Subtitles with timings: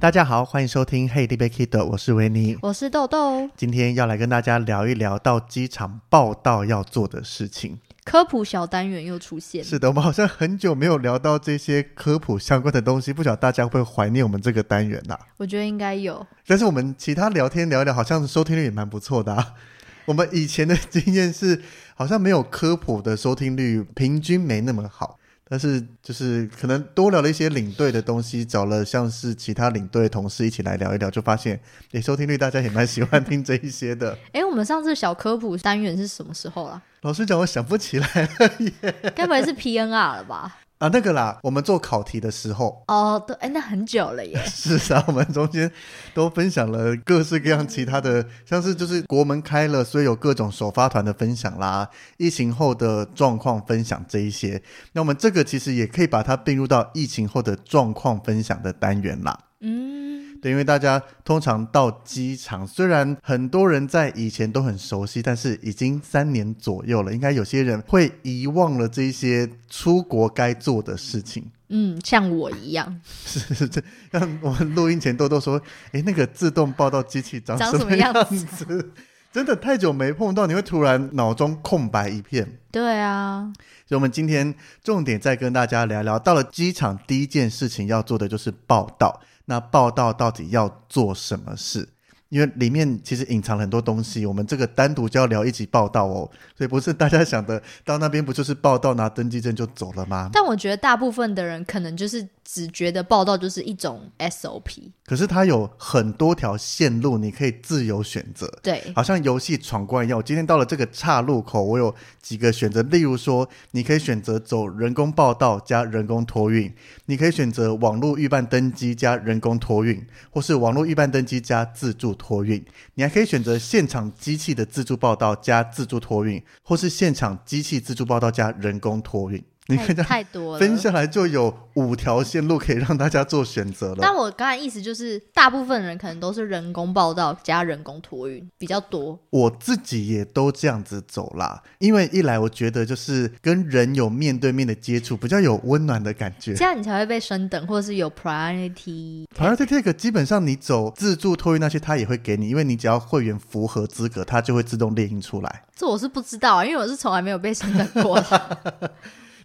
[0.00, 3.50] 大家好，欢迎收听《Hey, 你别 Kido》，我是维尼，我是豆豆。
[3.54, 7.78] 今天要来跟大家聊一聊到机场报道要做的事情。
[8.02, 15.20] 科普小单元又出现，是的，我们好像很久没有聊到这些科普相关的东西，不晓得大家会不会怀念我们这个单元呐、啊？
[15.36, 16.26] 我觉得应该有。
[16.46, 19.52] 但是我们其他聊天聊一聊，好像收听率也蛮不错的啊。
[20.08, 21.60] 我们以前的经验是，
[21.94, 25.19] 好像没有科普的收听率平均没那么好。
[25.50, 31.58] 但是就是可能多聊了一些领队的东西，找了像是其他领队同事一起来聊一聊，就发现，
[31.90, 34.16] 诶，收听率大家也蛮喜欢听这一些的。
[34.32, 36.80] 哎，我们上次小科普单元是什么时候啊？
[37.02, 38.06] 老实讲，我想不起来
[38.38, 39.12] 了耶。
[39.16, 40.59] 该不会是 PNR 了吧？
[40.80, 44.42] 啊，那个啦，我们做考题的时候哦，对，哎，那很久了耶。
[44.48, 45.70] 是啊，我们中间
[46.14, 51.86] 都分享了各式各样其他的，像是就是国门开了，所以有各种首发团的分享啦，
[52.16, 54.62] 疫情后的状况分享这一些。
[54.92, 59.38] 那我们这个其实也可以把它并入到疫情后的状况分享的单元啦。
[59.60, 59.99] 嗯。
[60.42, 71.44] 对，因为大家通常到机场，虽然很多人在以前都很熟悉，但是已经三年左右了，应该有些人会遗忘了这些出国该做的事情。
[71.68, 73.00] 嗯，像我一样。
[73.26, 75.60] 是是是，像我们录音前豆豆说
[75.92, 78.92] ：“诶，那个自动报到机器长什么样子？”
[79.32, 82.58] 真的太久没碰到，你会突然脑中空白一片。
[82.72, 83.52] 对啊，
[83.86, 89.20] 所以我们今天重点再跟大家聊聊，到了机场第一件事情要做的就是报到。
[89.46, 91.88] 那报道到底要做什么事？
[92.28, 100.30] 因为里面其实隐藏了很多东西，我们这个单独就要聊一集报道哦，所以不是大家想的到那边不就是报道拿登记证就走了吗？
[100.32, 102.28] 但我觉得大部分的人可能就是。
[102.52, 108.52] 只觉得报道就是一种 SOP，可是它有很多条线路，你可以自由选择。
[108.60, 110.18] 对，好像游戏闯关一样。
[110.18, 116.74] 我今天到了这个岔路口，我有几个选择，例如说，你可以选择走人工报道加人工托运，
[117.06, 122.64] 你可以选择网络预办登机加人工托运，或是网络预办登机加自助托运。
[122.94, 129.40] 你还可以选择现场机器的自助报道加自助托运，或是现场机器自助报道加人工托运。
[129.66, 133.98] 你看太多了，分下来就有五条线路可以让大家做选择了。
[134.00, 139.16] 但我刚才意思就是，大部分人可能都是人工报到加人工托运比较多。
[139.30, 149.24] 我自己也都这样子走啦，因为一来我觉得就是跟人有面对面的接触，比较有温暖的感觉，这样你才会被升等，或者是有 priority。
[149.38, 155.62] priority take 基本上你走自助托运那些，他也会给你，因为你只要会员符合资格，它就会自动列印出来。
[155.76, 158.90] 这我是不知道啊，因为我是从来没有被升等过的。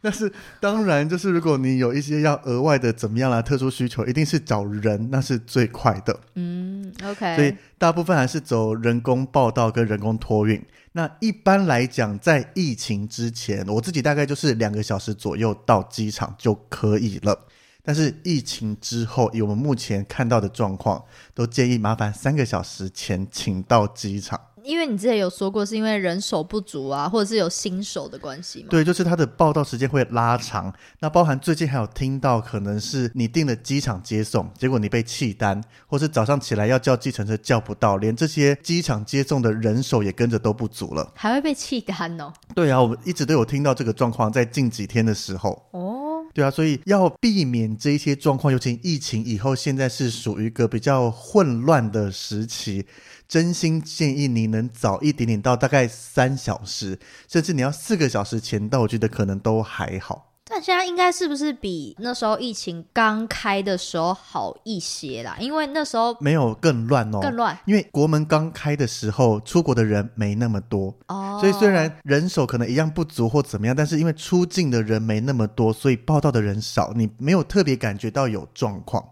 [0.07, 6.19] 但是当然，就是如果你有一些要额外的怎么样啦，特殊需求，一定是找人，那是最快的。
[6.35, 7.35] 嗯，OK。
[7.35, 10.63] 所以大部分还是走人工报到跟人工托运。
[10.91, 17.47] 那一般来讲，在疫情之前，我自己大概就是两个小时左右到机场就可以了。
[17.83, 24.39] 但是疫情之后，以我们目前看到的状况，都建议麻烦三个小时前请到机场。
[24.65, 28.67] 因为你之前有说过，是因为人手不足啊，或者是有新手的关系吗？
[28.69, 30.73] 对，就是他的报道时间会拉长。
[30.99, 42.33] 那包含最近还有听到，可能是你订了机场接送，结果你被弃单，或是早上起来要叫计程车叫不到，连这些机场接送的人手也跟着都不足了，还会被弃单哦。
[42.55, 45.67] 对啊，我们一直都有听到这个状况，在近几天的时候。
[45.71, 46.04] 哦，
[46.35, 52.85] 对啊，所以要避免这一些状况，尤其疫情以后，现在是属于一个比较混乱的时期。
[53.25, 56.99] 真心建议你能早一点点到，大概三小时，
[57.29, 60.34] 甚至你要四个小时前到，我觉得可能都还好。
[60.47, 65.35] 但现在应该是不是比那时候疫情刚开的时候好一些啦？
[65.39, 67.57] 因为那时候没有更乱哦，更乱。
[67.65, 79.03] 因为国门刚开的时候，出国的人没那么多哦，所以虽然人手可能一样不足或怎么样，但是因为出境的人没那么多，所以报道的人少，你没有特别感觉到有状况。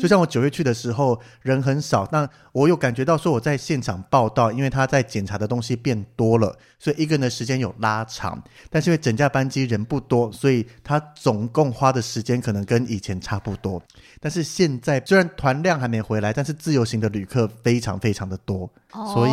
[0.00, 8.42] 就像我九月去的时候，人很少，但我有感觉到说我在现场报道，因为他在检查的东西变多了，所以一个人的时间有拉长。
[8.70, 13.82] 但是因为整架班机人不多，所以他总共花的时间可能跟以前差不多。
[14.20, 19.32] 但是现在虽然团量还没回来，但是自由行的旅客非常非常的多，所以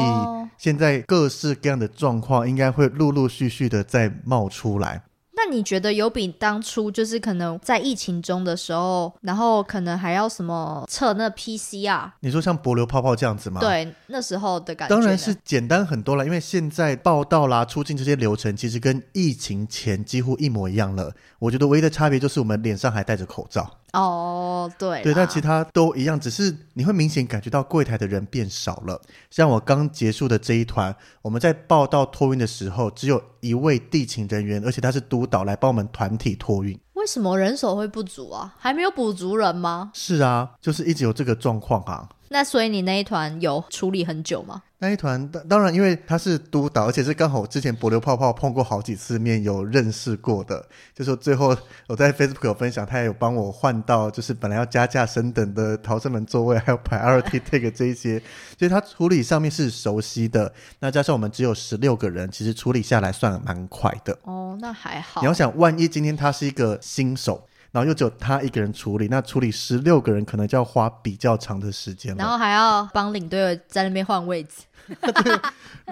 [0.57, 5.03] 现在各式各样的状况应该会陆陆续续的再冒出来。
[5.45, 12.09] 那你觉得有比当初就是可能在疫情中的时候，然后可能还要什么测那 PCR？
[12.21, 13.59] 你说像薄流泡泡这样子吗？
[13.59, 21.11] 对，那时候的感觉当然是简单很多了，因为现在报道啦、出境这些流程其实跟疫情前几乎一模一样了。
[21.39, 23.69] 我觉得唯一的差别就是我们脸上还戴着口罩。
[23.93, 28.99] 哦，对，对，但其他都一样，只是你会明显感觉到柜台的人变少了。
[29.29, 36.77] 像我刚结束的这一团，我们在报到托运的时候，只有一位地勤人员，而且他是督导来帮我们团体托运。
[36.93, 38.55] 为什么人手会不足啊？
[38.57, 39.91] 还没有补足人吗？
[39.93, 42.09] 是啊，就是一直有这个状况啊。
[42.29, 44.63] 那所以你那一团有处理很久吗？
[44.83, 50.61] 那一团当当然，因为他是督导，而且是刚好我之前帛琉泡泡碰过好几次面，有认识过的。
[50.93, 51.55] 就说最后
[51.87, 58.21] 我在 Facebook 有分享，他也有帮我换到，就是本来要加价升等的逃生门座位，还有 Priority Tag 这一些，
[58.59, 60.51] 所以他处理上面是熟悉的。
[60.81, 64.19] 那加上我们只有十六个人，其实处理下来算蛮快的。
[64.23, 65.21] 哦，那还好。
[65.21, 67.47] 你要想，万一今天他是一个新手。
[67.71, 72.17] 然后又只有他一个人处理，那处理十六个人可能就要花比较长的时间了。
[72.19, 74.61] 然后还要帮领队在那边换位置。
[75.23, 75.39] 对，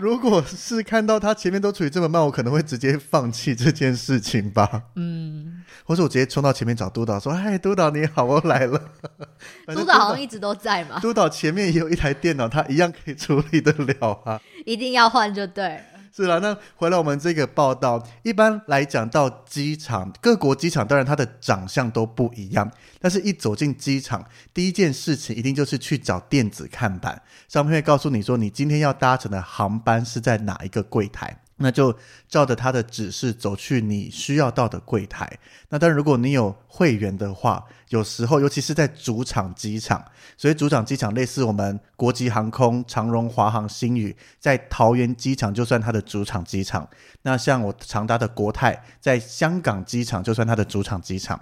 [0.02, 4.84] 如果是看到他前面都处理这么慢，我可能会直接放弃这件事情吧。
[4.96, 8.82] 嗯，或者我直接冲到前面找督导说：“嗨，督导你好，我来了。
[9.74, 11.00] ”督导好像一直都在嘛。
[11.00, 14.40] 督导前面也有一台电脑，他一样可以处理得了啊。
[14.66, 15.82] 一定要换就对。
[16.14, 22.70] 是啦，那回来我们这个报道，一般来讲到机场，各国机场当然它的长相都不一样，
[23.00, 31.38] 但是一走进机场，第一件事情一定就是去找电子看板，上面会告诉你说你今天要搭乘的航班是在哪一个柜台。
[31.62, 31.96] 那就
[32.28, 35.40] 照着他的指示走去你需要到的柜台。
[35.70, 40.04] 那当然，如果你有会员的话，有时候尤其是在主场机场，
[40.38, 46.88] 所以主场机场类似我们国际航空、长荣、华航、星宇，在桃园机场就算它的主场机场。
[47.22, 51.40] 那像我常搭的国泰，在香港机场就算它的主场机场。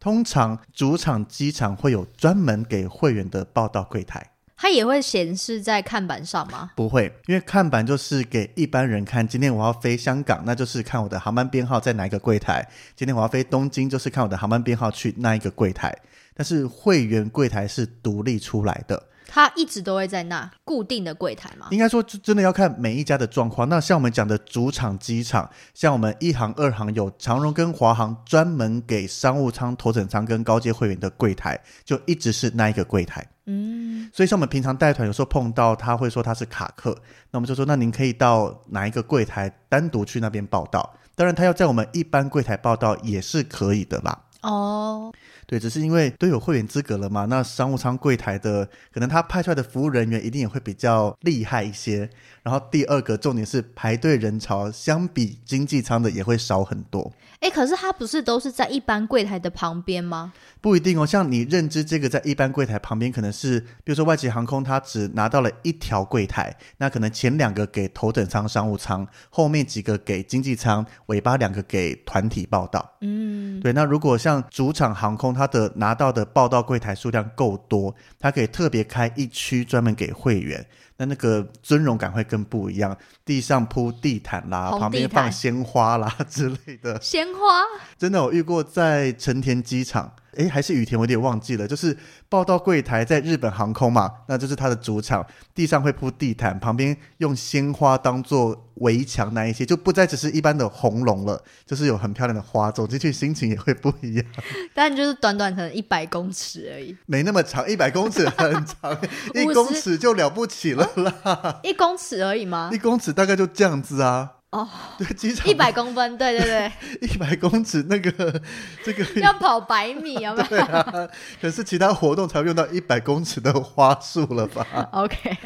[0.00, 4.31] 通常主场机场会有专门给会员的报到柜台。
[4.62, 6.70] 它也会显示在看板上吗？
[6.76, 9.26] 不会，因为看板就是给一般人看。
[9.26, 12.64] 今天我要飞香港，那就是看我的航班编号在哪一个柜台。
[12.94, 15.92] 今天我要飞东京，就是看我的航班编号去那一个柜台。
[16.32, 19.02] 但是会员柜台是独立出来的。
[19.26, 21.68] 它一直都会在那固定的柜台吗？
[21.70, 23.68] 应该说，真的要看每一家的状况。
[23.68, 33.26] 那像我们讲的主场机场，像我们一航、二航有长荣跟华航专门给商务舱、头等舱跟高阶会员的柜台，就一直是那一个柜台。
[33.46, 36.96] 嗯，所以像我们平常带团，有时候碰到他会说他是卡客，
[37.30, 40.94] 那我们就说，那您可以到哪一个柜台单独去那边报道。
[41.14, 44.18] 当然，他要在我们一般柜台报道也是可以的啦。
[44.42, 45.12] 哦。
[45.52, 52.08] 对，只是因为都有会员资格了嘛，那商务舱柜台的可能他派出来的服务人员一定也会比较厉害一些。
[52.42, 57.12] 然后第二个重点是排队人潮相比经济舱的也会少很多。
[57.42, 60.32] 哎，可是它不是都是在一般柜台的旁边吗？
[60.60, 72.96] 不一定哦，像你认知这个在一般柜台旁边，可能是比如说外籍航空，它只拿到了一条柜台，那可能前两个给头等舱商务舱，后面几个给经济舱，尾巴两个给团体报道。
[73.00, 73.72] 嗯，对。
[73.72, 80.64] 那如果像主场航空，它的拿到的报道柜台数量够多，它可以特别开一区专门给会员。
[80.96, 87.00] 那那个尊荣感会更不一样，地上铺地毯啦，旁边放鲜花啦之类的。
[87.00, 87.62] 鲜花？
[87.98, 90.14] 真的，我遇过在成田机场。
[90.36, 91.66] 诶，还是雨田，我有点忘记了。
[91.66, 91.96] 就是
[92.28, 104.24] 报到柜台在日本航空嘛，那就是它的主场，地上会铺地毯，旁边用鲜花当做围墙那一些，就不再只是一般的红龙了，就是有很漂亮的花，走进去心情也会不一样。
[104.74, 108.98] 但就是短短可能一百公尺而已，没那么长，一百公尺很长，
[109.34, 111.14] 一公尺就了不起了啦。
[111.24, 112.70] 哦，一公尺而已吗？
[112.74, 114.30] 一公尺大概就这样子啊。
[114.52, 114.68] 哦，
[114.98, 116.72] 对，机场一百公分，对对对，
[117.08, 118.42] 一百公尺那个
[118.84, 120.58] 这个 要跑百米， 有没有？
[120.58, 121.08] 啊，
[121.40, 125.38] 可是其他活动才会用到一百公尺的花束了吧？OK，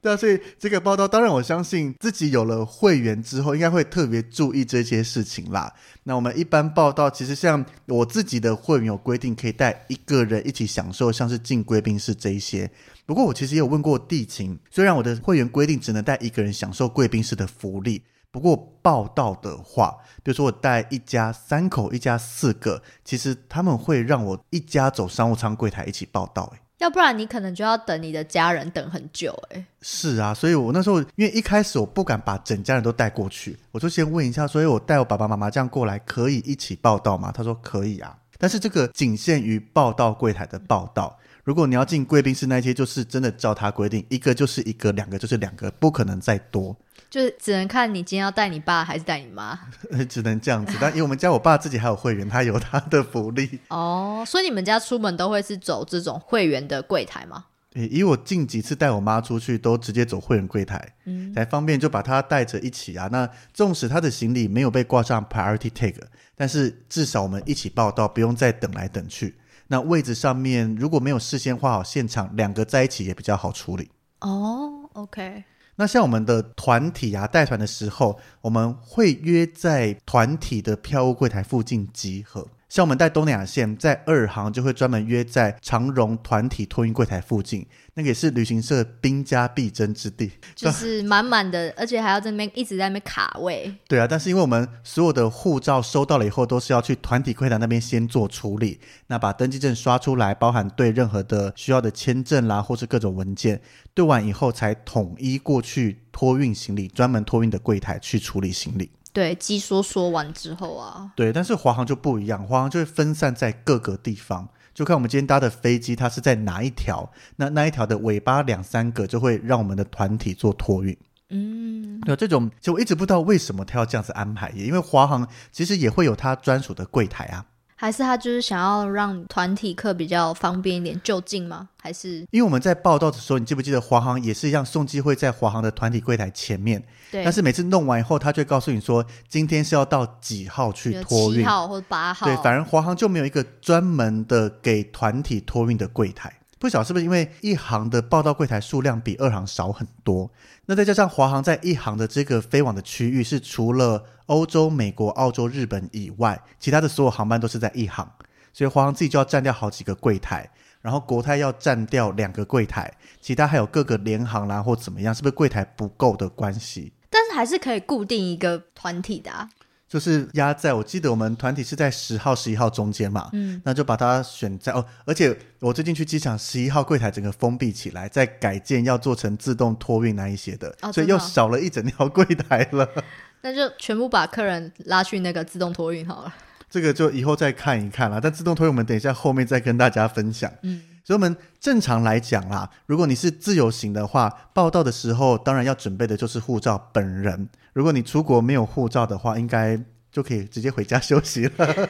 [0.00, 5.70] 对啊，所以这个报道，当然我相信自己有了会员之后，应该会特别注意这些事情啦。
[6.04, 12.70] 那我们一般报道，其实像我自己的会员有规定，可以带一个人一起享受，像是进贵宾室这一些。
[13.04, 26.60] 不过我其实也有问过地勤，虽然我的会员规定只能带一个人享受贵宾室的福利，不过报道的话，比如说我带一家三口，一家四个，其实他们会让我一家走商务舱柜台一起报道，欸。
[26.78, 29.66] 要不然你可能就要等你的家人等很久哎。
[29.80, 37.32] 是啊，所以我那时候因为一开始我不敢把整家人都带过去，我就先问一下，所以我带我爸爸妈妈这样过来可以一起报道吗？
[37.32, 41.18] 他说可以啊，但是这个仅限于报到柜台的报道。
[41.44, 46.76] 如果你要进贵宾室那些，就是真的照他规定，一个就是一个，两个就是两个，不可能再多。
[47.08, 49.58] 就是只能看你今天要带你爸还是带你妈，
[50.08, 50.76] 只能这样子。
[50.80, 53.58] 但因为我们家我爸自己还有会员，他有他的福利。
[53.68, 57.46] 哦，所以你们家出门都会是走这种会员的柜台吗？
[57.74, 63.06] 以我近几次带我妈出去，都直接走会员柜台，嗯，才方便就把她带着一起啊。
[63.12, 65.94] 那纵使她的行李没有被挂上 priority tag，
[66.34, 69.36] 但是至少我们一起报到，不用再等来等去。
[69.68, 73.90] 那位置上面如果没有事先画好现场，两个在一起也比较好处理。
[74.20, 75.44] 哦，OK。
[75.76, 82.48] 那像我们的团体啊，带团的时候，我们会约在团体的票务柜台附近集合。
[82.68, 93.72] 像我们带东南亚线，在二航就会专门约在长荣团体托运柜台附近，那个也是旅行社兵家必争之地， 就是满满的，而且还要在那边一直在那边卡位。
[93.86, 103.60] 对啊，但是因为我们所有的护照收到了以后，都是要去团体柜台那边先做处理，那把登记证刷出来，包含对任何的需要的签证啦，或是各种文件，
[103.94, 108.90] 对完以后才统一过去托运行李，专门托运的柜台去处理行李。
[109.16, 120.94] 对，机说说完之后啊，对，但是华航就不一样，华航就会分散在各个地方，就看我们今天搭的飞机它是在哪一条，那那一条的尾巴两三个就会让我们的团体做托运。
[121.30, 127.46] 嗯，对，这种就我一直不知道为什么他要这样子安排，也因为华航其实也会有它专属的柜台啊。
[127.76, 131.68] 还是他就是想要让团体客比较方便一点就近吗？
[131.80, 136.82] 还是因为我们在报道的时候，你记不记得华航也是一样，送机会在华航的团体柜台前面。
[137.12, 137.22] 对。
[137.22, 142.26] 但是每次弄完以后，他就告诉你说，今天是要到几号去托运，七号或者八号。
[142.26, 146.32] 对，反而华航就没有一个专门的给团体托运的柜台。
[146.58, 150.30] 不晓是不是因为一航的报到柜台数量比二航少很多？
[150.64, 158.10] 那再加上华航在一航的这个飞往的区域是除了欧洲、美国、澳洲、日本以外，其他的所有航班都是在一航，
[158.52, 166.92] 所以华航自己就要占掉好几个柜台，然后国泰要占掉两个柜台，其他还有各个联航啦或怎么样，是不是柜台不够的关系？
[167.10, 169.48] 但是还是可以固定一个团体的啊。
[169.88, 174.84] 就是压在我记得我们团体是在十号、十一号中间嘛，嗯，那就把它选在哦。
[175.04, 182.88] 而且我最近去机场，十一号柜台整个封闭起来，在改建要做成自动托运那一些的，哦、所以又少了一整条柜台了。
[183.42, 186.34] 那就全部把客人拉去那个自动托运好了。
[186.68, 188.18] 这个就以后再看一看啦。
[188.20, 190.52] 但自动托运我们等一下后面再跟大家分享。
[190.62, 197.48] 嗯，所以我们正常来讲啦，如果你是自由行的话，报到的时候当然要准备的就是护照本人。
[197.72, 201.88] 如果你出国没有护照的话，应该就可以直接回家休息了。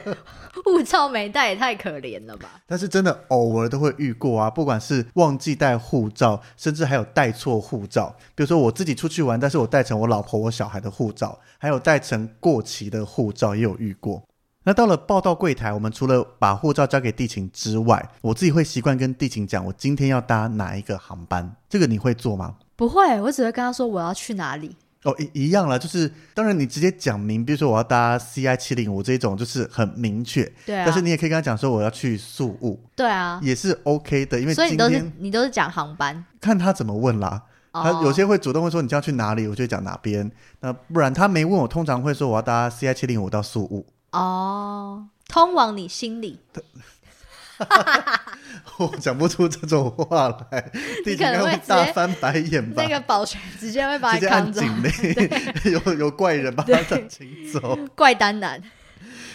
[0.63, 2.61] 护照没带也太可怜了吧？
[2.67, 8.15] 但是真的偶尔都会遇过啊，不管是忘记带护照，甚至还有带错护照。
[8.35, 14.21] 比如说我自己出去玩，但是我带成我老婆我小孩的护照，还有带成过期的护照也有遇过。
[14.67, 21.55] 那到了报到柜台，我们除了把护照交给地勤之外，我自己会习惯跟地勤讲，我今天要搭哪一个航班。
[21.69, 22.53] 这个你会做吗？
[22.75, 24.75] 不会，我只会跟他说我要去哪里。
[25.03, 30.43] 哦，一一样了，就是当然你直接讲明，比如说我要搭 CI 七零五这种，就是很明确。
[30.65, 30.83] 对啊。
[30.85, 32.77] 但是你也可以跟他讲说我要去宿务。
[32.93, 33.39] 对啊。
[33.41, 37.41] 也是 OK 的，因为所以你都是你都是讲航班，看他怎么问啦。
[37.71, 37.83] 哦。
[37.83, 40.29] 他有些会主动会说你要去哪里，我就讲哪边。
[40.59, 43.85] 那不然他没问我，通常会说我要搭 CI 七零五到宿务。
[44.17, 46.39] 哦，通往你心里。
[48.77, 50.71] 我讲不出这种话来，
[51.03, 52.83] 你可能会大翻白眼吧？
[52.83, 54.61] 那个保全直接会把你扛走，
[55.65, 56.77] 有有怪人把他
[57.09, 58.61] 请走，怪单男。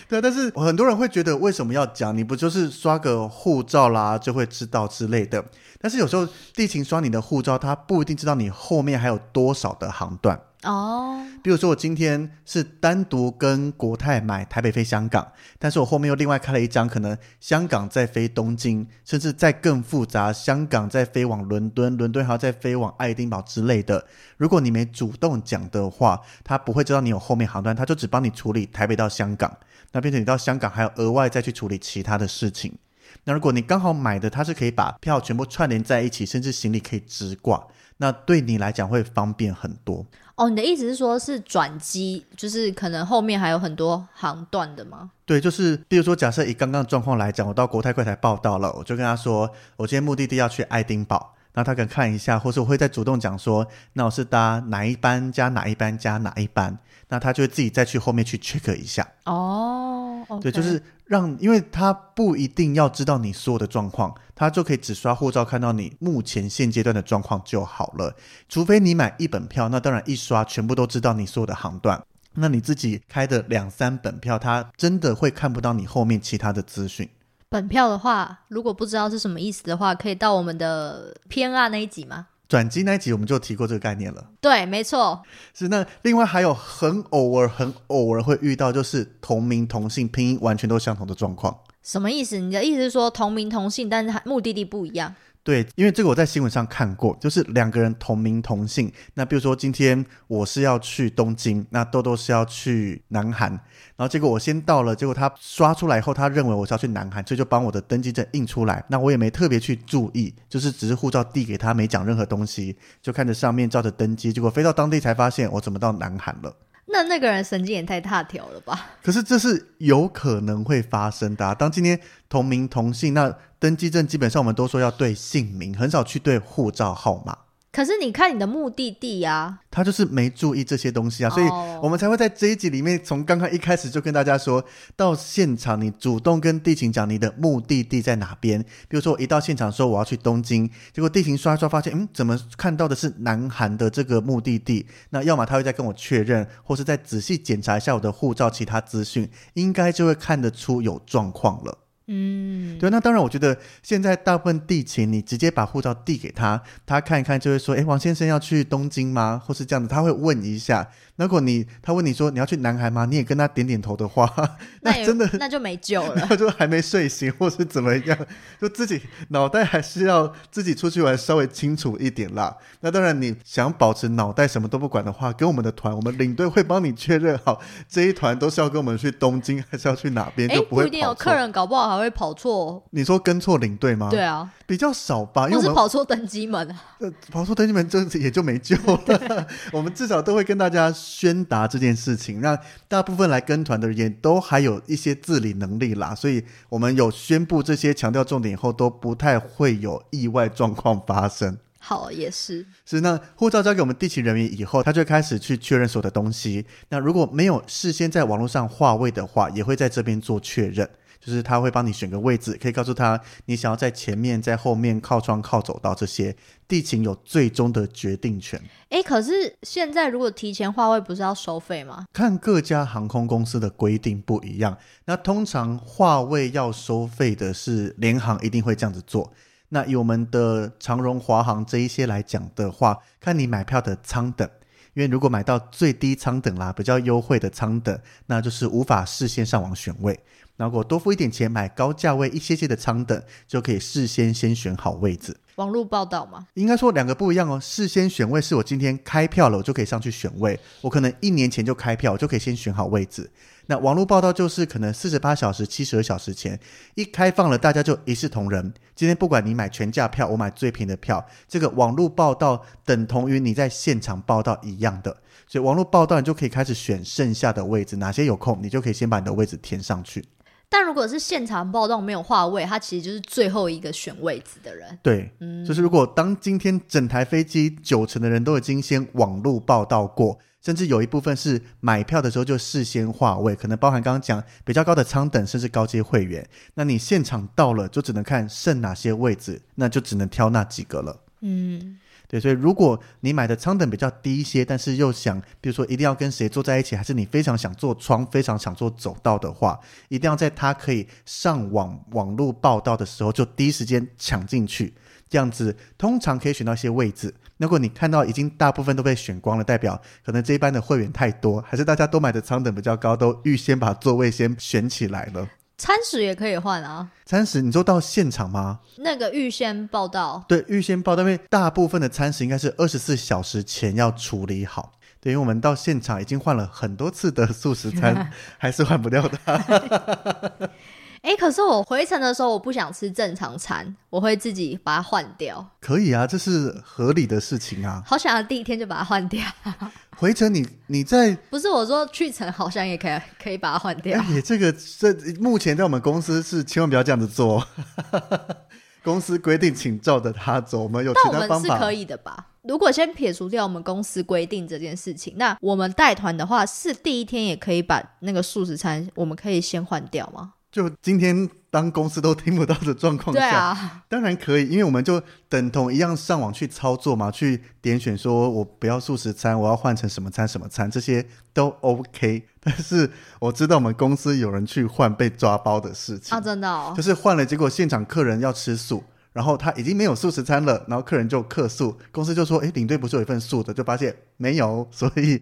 [0.08, 2.16] 对，但是很多人会觉得为什么要讲？
[2.16, 5.44] 你不就是刷个护照啦，就会知道之类的？
[5.80, 10.40] 但是有时候地勤刷你的护照，他不一定知道你后面还有多少的航段。
[10.64, 15.26] 哦，比如说我今天是单独跟国泰买台北飞香港，
[15.58, 24.06] 但是我后面又另外开了一张，可能香港再飞东京，甚至再更复杂，香港再飞往伦敦，伦敦还要再飞往爱丁堡之类的。
[24.36, 29.52] 如果你没主动讲的话，他不会知道你有后面航段，他就只帮你处理台北到香港，
[29.92, 32.76] 那变成你到香港还要额外再去处理其他的事情。
[33.24, 37.66] 那如果你刚好买的它是可以把票全部串联在一起，甚至行李可以直挂，
[37.98, 40.04] 那对你来讲会方便很多。
[40.34, 45.10] 哦，你的意思是说，是转机，就是可能后面还有很多航段的吗？
[45.26, 51.34] 对，就是比如说，假设以刚刚的状况来讲，我到国泰柜台报到了，我就跟他说，我今天目的地要去爱丁堡。
[51.54, 56.78] 那他可以看一下，或是我会再主动讲说，那我是搭哪一班加哪一班加哪一班，
[57.08, 59.06] 那他就会自己再去后面去 check 一下。
[59.26, 68.16] 哦，okay、对，就是让，因为他不一定要知道你所有的状况，他就可以只刷护照看到你目前现阶段的状况就好了。
[68.48, 72.02] 除非你买一本票，那当然一刷全部都知道你所有的航段。
[72.34, 77.06] 那你自己开的两三本票，他真的会看不到你后面其他的资讯。
[77.52, 82.28] 本票的话，如果不知道是什么意思的话，可以到我们的 PNR 那一集吗？
[82.48, 84.30] 转机那一集我们就提过这个概念了。
[84.40, 85.22] 对，没错。
[85.52, 91.58] 是那另外还有很偶尔、很偶尔会遇到，就是同名同姓、拼音完全都相同的状况。
[91.82, 92.38] 什么意思？
[92.38, 95.14] 你的意思是说同名同姓，但是目的地不一样？
[95.44, 98.92] 对，因为这个我在新闻上看过，就是两个人同名同姓。
[99.14, 108.84] 那比如说今天我是要去东京，那豆豆是要去南韩，然后结果我先到了，结果他刷出来以后，他认为我是要去南韩，所以就帮我的登机证印出来。
[108.88, 116.54] 那我也没特别去注意，就是只是护照递给他，没讲任何东西，就看着上面照着登机，结果飞到当地才发现我怎么到南韩了。
[116.86, 118.90] 那那个人神经也太大条了吧？
[119.02, 121.54] 可是这是有可能会发生的啊。
[121.54, 121.98] 当今天
[122.28, 127.38] 同名同姓，那登记证基本上我们都说要对姓名，很少去对护照号码。
[127.72, 131.46] 可是你看你的目的地呀、啊，他就是没注意这些东西啊，所以
[131.82, 134.62] 我们才会在这一集里面，从刚刚一开始就跟大家说，
[134.94, 138.62] 到现场你主动跟地勤讲你的目的地在哪边。
[138.88, 144.84] 比如说我一到现场说我要去东京，结果地勤刷刷发现，嗯，怎么看到的是南韩的这个目的地？
[145.08, 151.78] 那要么他会再跟我确认，或是再仔细检查一下我的护照其他资讯，应该就会看得出有状况了。
[152.06, 159.40] 嗯，对，那当然，我觉得现在大部分地勤，你直接把护照递给他，他看一看就会说，哎，王先生要去东京吗？
[159.44, 160.88] 或是这样子，他会问一下。
[161.16, 163.04] 如果你他问你说你要去南韩吗？
[163.04, 164.28] 你也跟他点点头的话，
[164.82, 166.16] 那，那真的那就没救了。
[166.26, 168.18] 他就还没睡醒，或是怎么样，
[168.60, 172.56] 就自己脑袋还是要自己出去玩稍微清楚一点啦。
[172.80, 180.82] 那当然，你想保持脑袋什么都不管的话，跟我们的团，我们领队会帮你确认好这一团都是要跟我们去东京，还是要去哪边，就不会。
[180.82, 182.82] 不一定有客人搞不好还会跑错。
[182.90, 184.08] 你说跟错领队吗？
[184.10, 184.50] 对啊。
[184.66, 186.82] 比较少吧，因为我是跑错登机门啊。
[186.98, 189.46] 呃，跑错登机门，这也就没救了。
[189.70, 196.14] 我们至少都会跟大家宣达这件事情，让大部分来跟团的人也都还有一些自理能力啦。
[196.14, 201.58] 所以，我们有宣布这些强调重点以后，都不太会有意外状况发生。
[201.78, 202.64] 好，也是。
[202.86, 206.64] 是那护照交给我们地勤人员以后，他就开始去确认所有的东西。
[206.88, 210.88] 那如果没有事先在网络上划位的话，也会在这边做确认。
[211.24, 216.34] 就是他会帮你选个位置，可以告诉他你想要在前面、在后面、靠窗、靠走道这些，
[216.66, 218.60] 地勤有最终的决定权。
[218.88, 222.06] 哎，可是现在如果提前划位，不是要收费吗？
[222.12, 224.76] 看各家航空公司的规定不一样。
[225.04, 229.32] 那通常划位要收费的是联航，一定会这样子做。
[229.68, 234.46] 那以我们的长荣、华航这一些来讲的话，看你买票的舱等，
[234.92, 240.20] 因为如果买到最低舱等啦，比较优惠的舱等，那就是无法事先上网选位。
[240.66, 245.36] 如果多付一点钱买高价位一些些的舱等，就可以事先先选好位置。
[245.56, 246.46] 网络报道吗？
[246.54, 247.60] 应该说两个不一样哦。
[247.60, 250.58] 事先选位是我今天开票了，我就可以上去选位。
[250.80, 253.30] 我可能一年前就开票，我就可以先选好位置。
[253.66, 256.58] 那网络报道就是可能四十八小时、七十二小时前
[256.94, 258.72] 一开放了，大家就一视同仁。
[258.96, 265.16] 今天不管你买全价票，我买最便宜的票，这个网络报道等同于你在现场报道一样的。
[265.46, 270.24] 所以网络报道你就可以开始选剩下的位置，哪些有空，你就可以先把你的位置填上去。
[270.72, 274.98] 但如果是现场报道没有话位，他其实就是最后一个选位置的人。
[275.02, 291.20] 对，嗯，就是如果当今天整台飞机九成的人都已经先网络报道过，甚至有一部分是买票的时候就事先话位，可能包含刚刚讲比较高的舱等，甚至高阶会员，那你现场到了就只能看剩哪些位置，那就只能挑那几个了。
[291.42, 291.98] 嗯。
[292.32, 304.94] 对，所以如果你买的舱等比较低一些，但是又想，比如说一定要跟谁坐在一起，还是你非常想坐窗，非常想坐走道的话，一定要在他可以上网网络报到的时候，就第一时间抢进去，
[305.28, 307.34] 这样子通常可以选到一些位置。
[307.58, 315.46] 如果你看到已经大部分都被选光了，代表可能这一班的会员太多，还是大家都买的舱等比较高，都预先把座位先选起来了。
[315.82, 317.08] 餐食也可以换啊！
[317.26, 318.78] 餐食，你说到现场吗？
[318.98, 324.92] 那个预先报到，对，预先报道，因为大部分的餐食应该是二十四小时前要处理好。
[325.20, 330.70] 对，因为我们到现场已经换了很多次的素食餐， 还是换不掉的。
[331.22, 335.64] 哎，可是我回程的时候我不想吃正常餐，我会自己把它换掉。
[335.80, 338.02] 可以啊，这是合理的事情啊。
[338.04, 339.40] 好想要第一天就把它换掉。
[340.18, 344.20] 回程你你在不是我说去程好像也可以可以把它换掉。
[344.20, 347.64] 哎，这个这目前在我们公司是千万不要这样子做。
[349.04, 350.82] 公司规定，请照着它走。
[350.82, 351.46] 我们有其他方法。
[351.48, 352.46] 但我们是可以的吧？
[352.62, 360.52] 如果先撇除掉我们公司规定这件事情，那我们带团的话，是第一天也可以把那个素食餐，我们可以先换掉吗？
[360.72, 372.42] 就今天当公司都听不到的状况下，啊，当然可以，因为我们就等同一样上网去操作嘛，去点选说我不要素食餐，我要换成什么餐什么餐，这些都 OK。
[372.58, 379.04] 但是我知道我们公司有人去换被抓包的事情啊，真的哦，就是换了，结果现场客人要吃素。
[379.34, 385.40] 然后他已经没有素食餐了，然后客人就客诉，公司就说：“哎，领队不是有一份素的？”就发现没有，所以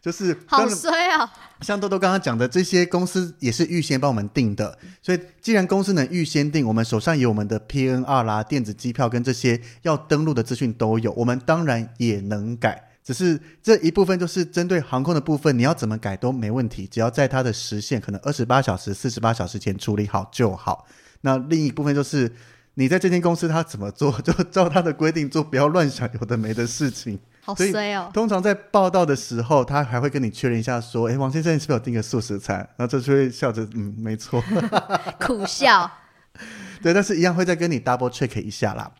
[0.00, 1.30] 就是好衰啊！
[1.60, 12.82] 像豆豆刚刚讲的，这些公司也是预先帮我们定的，所以既然公司能预先定，我们手上有我们的 PNR 啦、电子机票跟这些要登录的资讯都有，我们当然也能改。
[13.04, 20.86] 只是这一部分就是针对航空的部分，你要怎么改都没问题，只要在它的时限可能二十八小时、四十八小时前处理好就好。
[21.20, 22.32] 那另一部分就是。
[22.80, 27.18] 你在这间公司，他怎么做 就照他的规定做，不要乱想有的没的事情。
[27.44, 28.10] 好衰哦！
[28.14, 34.42] 通常在报道的时候，他还会跟你确认一下，说：“哎，王先生，你是不是有订个素食餐？”然后这就会笑着：“嗯，没错。
[35.20, 35.90] ”苦笑。
[36.82, 38.90] 对，但是一样会再跟你 double check 一下啦。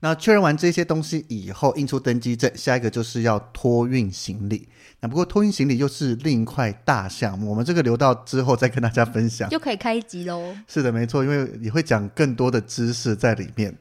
[0.00, 4.68] 那确认完这些东西以后，印出登机证，下一个就是要托运行李。
[5.00, 10.54] 那不过托运行李又是另一块大项目，我们这个留到之后再跟大家分享，就可以开一集喽。
[10.66, 13.74] 是的，没错，因为你会讲更多的知识在里面。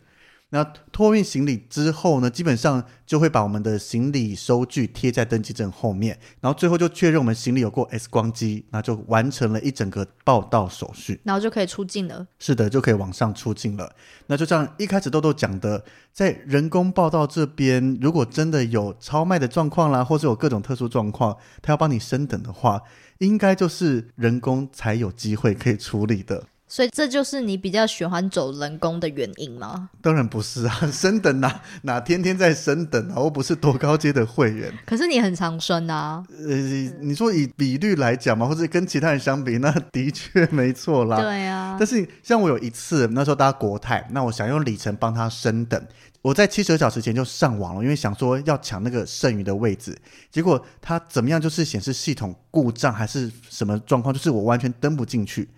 [0.52, 12.26] 那托运行李之后呢，基本上就会把我们的行李收据贴在登机证后面，然后最后就确认我们行李有过 X 光机，那就完成了一整个报到手续，然后就可以出境了。
[12.40, 13.94] 是的，就可以往上出境了。
[14.26, 22.82] 那就像一开始豆豆讲的，在人工报到这边，如果真的有超卖的状况啦，或是有各种特殊状况，他要帮你升等的话，
[23.20, 26.46] 应该就是人工才有机会可以处理的。
[26.72, 29.90] 所以这就是你比较喜欢走人工的原因吗？
[30.04, 34.72] 当然不是啊， 升等哪哪天天在升等啊，我不是多高阶的会员。
[34.86, 36.24] 可是你很常升啊。
[36.30, 36.56] 呃，
[37.02, 41.20] 你说以比率来讲嘛，或者跟其他人相比，那 的确没错啦。
[41.20, 41.76] 对啊。
[41.80, 45.84] 但是像我有一次，那时候搭国泰，那我想用里程帮他升等，
[46.22, 49.98] 我在七十二小时前就上网了，因为想说要抢那个剩余的位置。
[50.30, 55.50] 结果他怎么样，就是显示系统故障还是什么状况，就是我完全登不进去。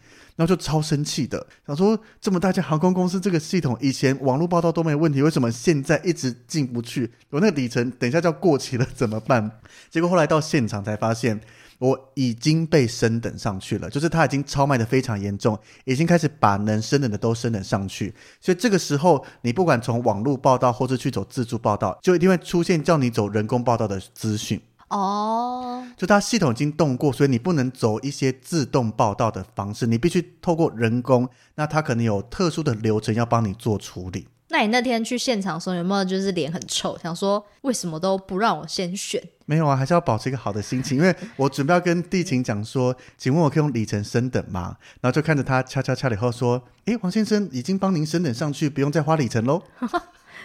[0.42, 7.12] 然后就超生气的，想说这么大家航空公司这个系统以前网络报到都没问题，为什么现在一直进不去？
[7.30, 9.60] 我那个里程等一下就要过期了，怎么办？
[9.92, 11.40] 结果后来到现场才发现，
[11.78, 18.12] 我已经被升等上去了，就是他已经超卖的非常严重，已经开始把能升等的都升等上去。
[18.40, 24.60] 所以这个时候，你不管从网络报到或是去走自助报到，就一定会出现叫你走人工报到的资讯。
[24.92, 31.28] 哦，就它系统已经动过，所以你不能走一些自动报道的方式，你必须透过人工。
[31.56, 34.28] 那它可能有特殊的流程要帮你做处理。
[34.50, 39.24] 那你那天去现场的时候有没有就是脸很臭，想说为什么都不让我先选？
[39.46, 44.76] 没有啊，还是要保持一个好的心情，因为我准备要跟地勤讲说，请问我可以用里程升等吗？
[45.00, 49.64] 然后就看着他敲敲敲了以后说，诶，黄先生已经帮您升等上去，不用再花里程喽。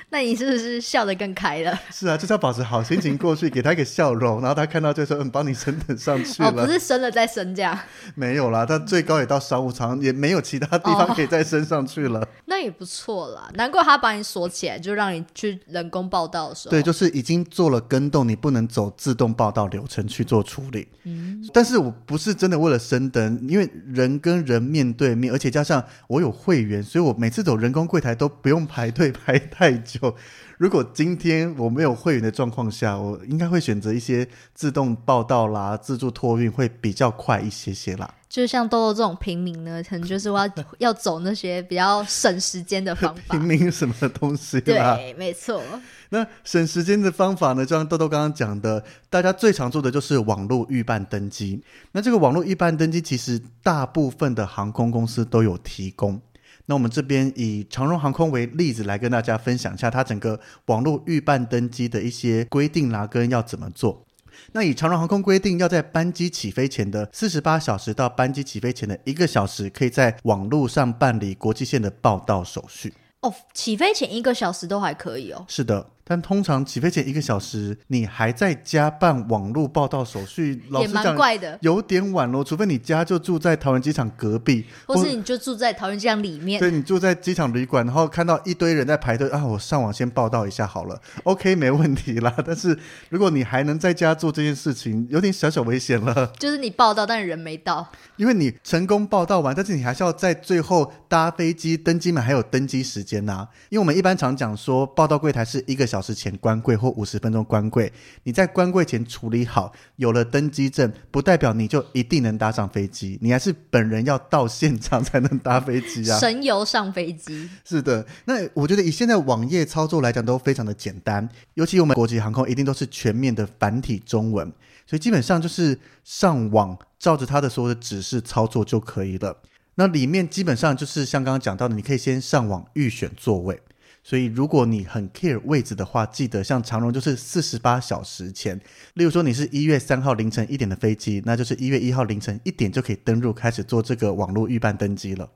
[0.09, 1.79] 那你是不是笑得更开了？
[1.91, 7.77] 是啊，就是要保持好心情过去，给他一个笑容，然后他看到就说：“嗯，帮你升等上去了。”哦，不是升了再升这样？
[8.15, 12.21] 没有啦，他最高也到商务舱，也没有其他地方可以再升上去了。
[12.21, 16.71] 哦， 那也不错啦，难怪他把你锁起来，就让你去人工报道的时候。
[16.71, 20.87] 对，就是已经做了更动，你不能走自动报道流程去做处理。
[21.03, 29.96] 嗯，但是我不是真的为了升等，因为人跟人面对面，而且加上我有会员，所以我每次走人工柜台都不用排队排太久。
[30.59, 38.13] 如果今天我没有会员的状况下，我应该会选择一些自动报到啦、自助托运，会比较快一些些啦。
[38.29, 43.23] 就像豆豆这种平民呢，可能就是我要 要走那些比较省时间的方法。
[43.31, 44.61] 平民什么东西？
[44.61, 45.63] 对，没错。
[46.11, 47.65] 那省时间的方法呢？
[47.65, 51.63] 就像豆豆刚刚讲的，大家最常做的就是网络预办登机。
[51.93, 56.21] 那这个网络预办登机，其实大部分的航空公司都有提供。
[56.67, 64.05] 那我们这边以长荣航空为例子来跟大家分享一下，它整个网络预办登机的一些规定啦，跟要怎么做。
[64.53, 72.93] 那以长荣航空规定，要在班机起飞前的四十八小时到班机起飞前的一个小时，可以在网络上办理国际线的报到手续。
[73.23, 75.45] 哦，起飞前一个小时都还可以哦。
[75.49, 75.91] 是的。
[76.09, 82.45] 但通常起飞前一个小时，你还在家办网络报到手续，老实讲，也蛮怪的，有点晚咯。
[82.45, 86.61] 除非你家就住在桃园机场隔壁，或是你就住在桃园机场里面。
[86.61, 92.33] 对，你住在机场旅馆，然后看到一堆人在排队啊，我上网先报到一下好了，OK，没问题啦。
[92.47, 96.33] 但是如果你还能在家做这件事情，有点小小危险了。
[96.39, 103.49] 就是你报到，但是人没到，因为你成功报到完，但是你还是要在最后搭飞机登机门还有登机时间呐、啊。
[103.71, 106.77] 因为我们一般常讲说，报到柜台是一个小时前关柜。
[106.77, 107.91] 或五十分钟关柜，
[108.25, 116.19] 你在关柜前处理好，有了登机证，不代表你就一定能搭上飞机，你还是本人要到现场才能搭飞机啊！
[116.19, 117.49] 神游上飞机。
[117.65, 124.53] 是的，那我觉得以现在网页操作来讲都非常的简单，尤其我们国际航空一定都是全面的繁体中文，
[124.87, 129.39] 所以基本上就是上网照着它的所有的指示操作就可以了。
[129.77, 133.59] 那里面基本上就是像刚刚讲到的，你可以先上网预选座位。
[134.09, 138.57] 所以，如果你很 care 位置的话，记得像长荣就是四十八小时前，
[138.95, 145.29] 例如说你是一月三号凌晨一点的飞机，那就是一月一号凌晨一点就可以登入开始做这个网络预办登机了。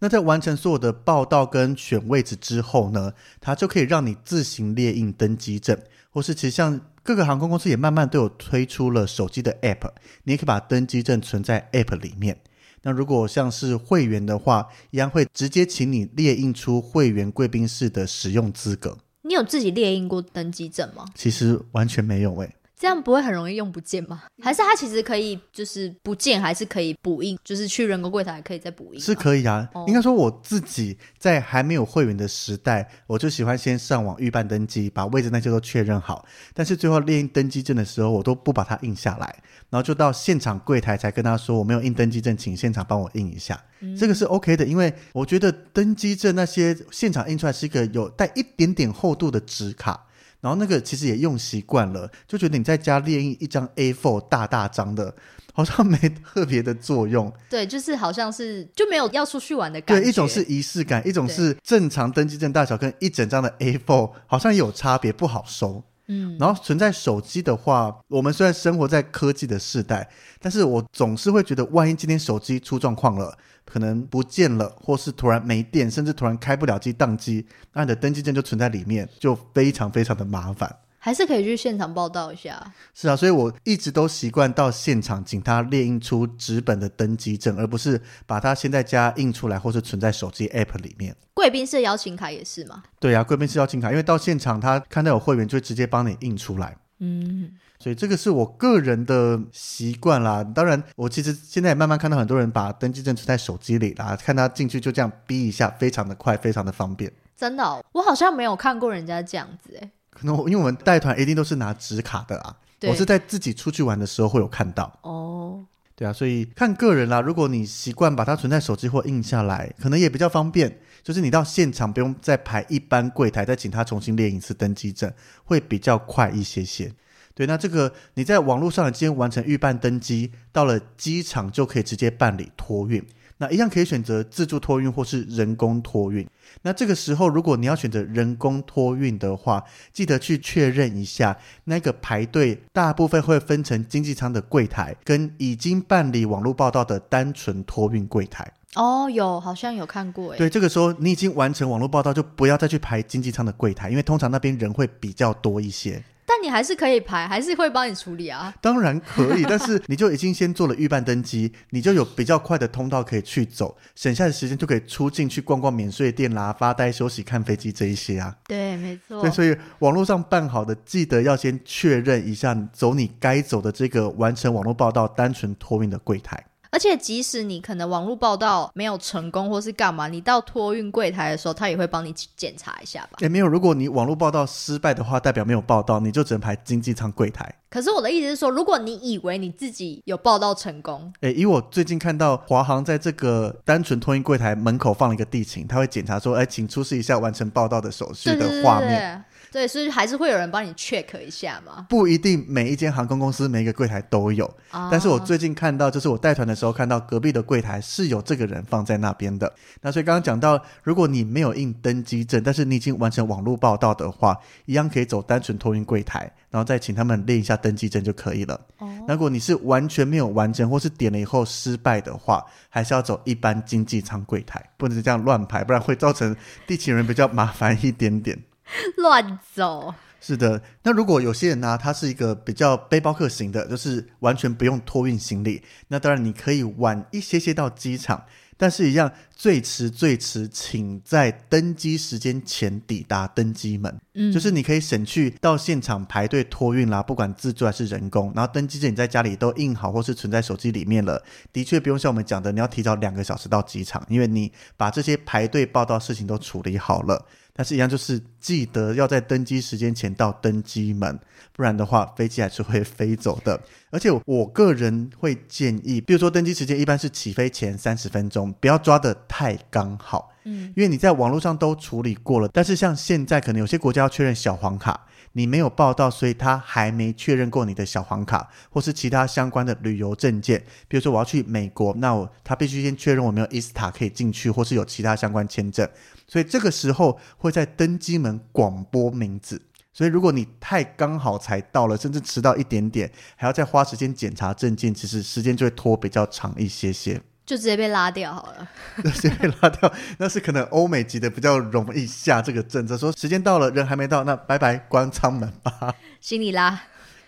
[0.00, 5.78] 那在完成所有的报到跟选位置之后呢，它就可以让你自行列印登机证，
[6.10, 9.92] 或是其实像各个航空公司也慢慢都有推出了手机的 app，
[10.24, 12.40] 你也可以把登机证存在 app 里面。
[12.88, 18.96] 那如果像是会员的话，一样会直接请你列印出会员贵宾室的使用资格。
[19.20, 21.04] 你有自己列印过登机证吗？
[21.14, 22.54] 其实完全没有诶、欸。
[22.78, 24.22] 这样不会很容易用不见吗？
[24.40, 27.36] 还是它其实可以就是不见，还是可以补印？
[27.42, 29.00] 就是去人工柜台可以再补印？
[29.00, 29.68] 是可以啊。
[29.74, 36.24] 哦、应该说我自己在还没有会员的时代，我就喜欢先上网预办登机，把位置那些都确认好。
[36.54, 39.26] 但是最后列印登机证的时候，我都不把它印下来，
[39.70, 43.60] 然后就到现场柜台才跟他说我没有印登机证，请现场帮我印一下。
[43.80, 50.04] 嗯、这个是 OK 的，因为我觉得登机证那些现场印出来是一个有带一点点厚度的纸卡。
[50.40, 55.14] 然后那个其实也用习惯了，就觉得你在家练一张 A4 大大张的，
[55.52, 57.32] 好像没特别的作用。
[57.50, 60.02] 对，就是好像是就没有要出去玩的感觉。
[60.02, 65.82] 对，一种是仪式感，一种是正常登记证大小跟一整张的 A4 好像有差别，不好收。
[66.08, 70.08] 嗯，然后存在手机的话，我们虽然生活在科技的时代，
[70.40, 80.74] 但是我总是会觉得，万一今天手机出状况了，可能不见了，或是突然没电，甚至突然开不了机宕机，那你的登机证就存在里面，就非常非常的麻烦。
[80.98, 82.72] 还是可以去现场报道一下。
[82.92, 91.16] 是啊，所以我一直都习惯到现场，请他列印出纸本的登机证，而不是把它先在家印出来，或是存在手机 App 里面。
[91.34, 92.82] 贵宾室邀请卡也是吗？
[92.98, 96.76] 对啊，贵宾室邀请卡，因为到现场他看到有会员，就会直接帮你印出来。
[97.00, 100.42] 嗯，所以这个是我个人的习惯啦。
[100.42, 107.12] 当然，我其实现在也慢慢看到很多人把登记证存在手机里啦，看他进去就这样逼一下，非常的快，非常的方便。
[107.36, 109.90] 真的哦，我好像没有看过人家这样子诶。
[110.20, 114.98] 可能因为我们带团一定都是拿纸卡的啊，我是在自己出去玩的时候会有看到。
[115.02, 117.20] 哦，对啊，所以看个人啦。
[117.20, 120.80] 如果你习惯把它存在手机或印下来，可能也比较方便。
[121.02, 125.10] 就是你到现场不用再排一般柜台，再请他重新列一次登机证，
[125.44, 126.92] 会比较快一些些。
[127.34, 133.02] 对，那这个你在网络上已经完成预办登机，到了机场就可以直接办理托运。
[133.38, 136.28] 那一样可以选择自助托运或是人工托运。
[136.62, 148.52] 那这个时候，如果你要选择人工托运的话，记得去确认一下那个排队，大部分会分成经济舱的柜台跟已经办理网络报到的单纯托运柜台。
[148.74, 150.38] 哦，有，好像有看过诶。
[150.38, 156.02] 对，这个时候你已经完成网络报道，就不要再去排经济舱的柜台，因为通常那边人会比较多一些。
[156.28, 158.52] 但你还是可以排，还是会帮你处理啊？
[158.60, 168.36] 当然可以， 但是你就已经先做了预办登机，你就有比较快的通道可以去走，省下的时间就可以出境去逛逛免税店啦、发呆休息、看飞机这一些啊。
[168.46, 169.22] 对，没错。
[169.22, 176.44] 对，所以网络上办好的，记得要先确认一下，走你该走的这个完成网络报到单纯托运的柜台。
[176.70, 183.18] 而且，即使你可能网络报道没有成功，或是干嘛，你到托运柜台的时候，他也会帮你检查一下吧？
[183.20, 187.54] 也没有，如果你网络报道失败的话，代表没有报道，你就只能排经济舱柜台。
[187.70, 198.88] 可是我的意思是说，如果你以为你自己有报道成功，诶，以我最近看到华航在这个单纯托运柜台门口放了一个地勤，他会检查说，诶，请出示一下完成报道的手续的画面。
[198.88, 201.86] 对对对对对，所以还是会有人帮你 check 一下嘛。
[201.88, 209.52] 不一定每一间航空公司每一个柜台都有，哦、但是我最近看到，就是我带团的时候看到隔壁的柜台是有这个人放在那边的。
[209.80, 218.60] 那所以刚刚讲到，如果你没有印登机证，但是你已经完成网络报到的话，一样可以走单纯托运柜台，然后再请他们列一下登机证就可以了。
[218.78, 228.38] 哦，如果你是完全没有完成，或是点了以后失败的话，还是要走一般经济舱柜台，不能是这样乱排，不然会造成地勤人比较麻烦一点点。
[228.96, 238.24] 乱走，是的，那如果有些人呢、啊，他是一个比较背包客型的，就是完全不用托运行李，那当然你可以晚一些些到机场。
[238.60, 244.00] 但是，一样最迟最迟，请在登机时间前抵达登机门。
[244.14, 248.32] 嗯，就是你可以省去到现场排队托运啦，不管自助还是人工。
[248.34, 251.22] 然后登机证你在家里都印好，或是存在手机里面了。
[251.52, 257.26] 的确不用像我们讲的，你要提早两个小时到机场，因为你把这些排队报到事情都处理好了。
[257.58, 261.18] 但是，一样就是记得要在登机时间前到登机门，
[261.52, 263.60] 不然的话，飞机还是会飞走的。
[263.90, 270.30] 而且，我个人会建议，比如说登机时间一般是起飞前三十分钟，不要抓的太刚好。
[270.44, 280.60] 嗯，因为你在网络上都处理过了，但是像现在可能有些国家要确认小黄卡，你没有报到，所以他还没确认过你的小黄卡或是其他相关的旅游证件。
[280.88, 285.88] 比如说我要去美国，那我他必须先确认我没有 ESTA 可以进去，或是有其他相关签证。
[286.26, 298.68] 所以这个时候会在登机门广播名字，所以如果你太刚好才到了，甚至迟到一点点，还要再花时间检查证件，其实时间就会拖比较长一些些，就直接被拉掉好了。
[299.10, 306.78] 直接被拉掉，那是可能欧美级的比较容易下这个政策，说时间到了，人还没到，那拜拜，关舱门吧，行李拉。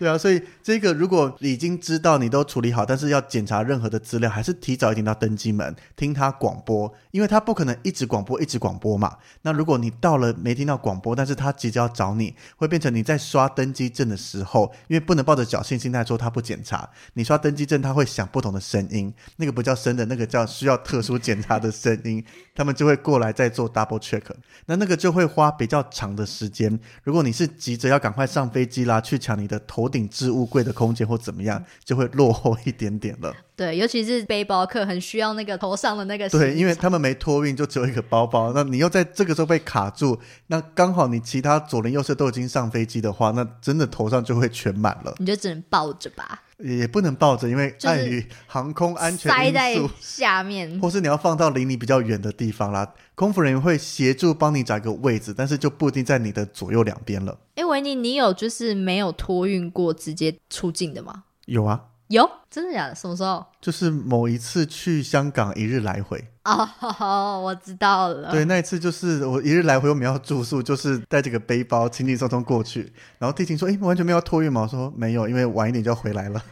[0.01, 9.19] 对啊，所以这个如果已经知道你都处理好，但是要检查任何的资料，还是提早一点到登机门听他广播，因为他不可能一直广播一直广播嘛。
[9.43, 24.23] 那如果你到了没听到广播，但是他急着要找你，会变成你在刷登机证的时候，因为不能抱着侥幸心态说他不检查，你刷登机证他会响不同的声音，那个不叫声的，那个叫需要特殊检查的声音，他们就会过来再做 double check，
[24.65, 26.81] 那那个就会花比较长的时间。
[27.03, 33.35] 如果你是急着要赶快上飞机啦，去抢你的头顶置物柜的空间或怎么样，就会落后一点点了。
[33.57, 36.29] 对，尤其是背包客很需要那个头上的那个。
[36.31, 38.53] 对，因为他们没托运，就只有一个包包。
[38.55, 45.15] 那你又在这个时候被卡住，那刚好你其他左邻右舍都已经上飞机的话，那真的头上就会全满了。
[45.19, 46.43] 你就只能抱着吧。
[46.63, 52.93] 也不能抱着，因为碍于航空安全因素，塞在下面，或是你要放到离你比较远的地方啦。
[53.15, 57.39] 空服人员会协助帮你找一个位置，但是就不一定在你的左右两边了。
[57.55, 61.25] 哎，维尼，你有就是没有托运过直接出境的吗？
[61.47, 62.95] 有啊，有，真的假的？
[62.95, 63.45] 什么时候？
[63.61, 66.23] 就是某一次去香港一日来回。
[66.45, 68.33] 哦，我知道了。
[68.33, 72.93] 对，那一次就是我一日来回，我们要住宿，就是带这个背包轻轻松松过去。
[73.19, 76.43] 然后地勤说：“哎，完全没有托运吗？”我说：“没有，因为晚一点就要回来了。”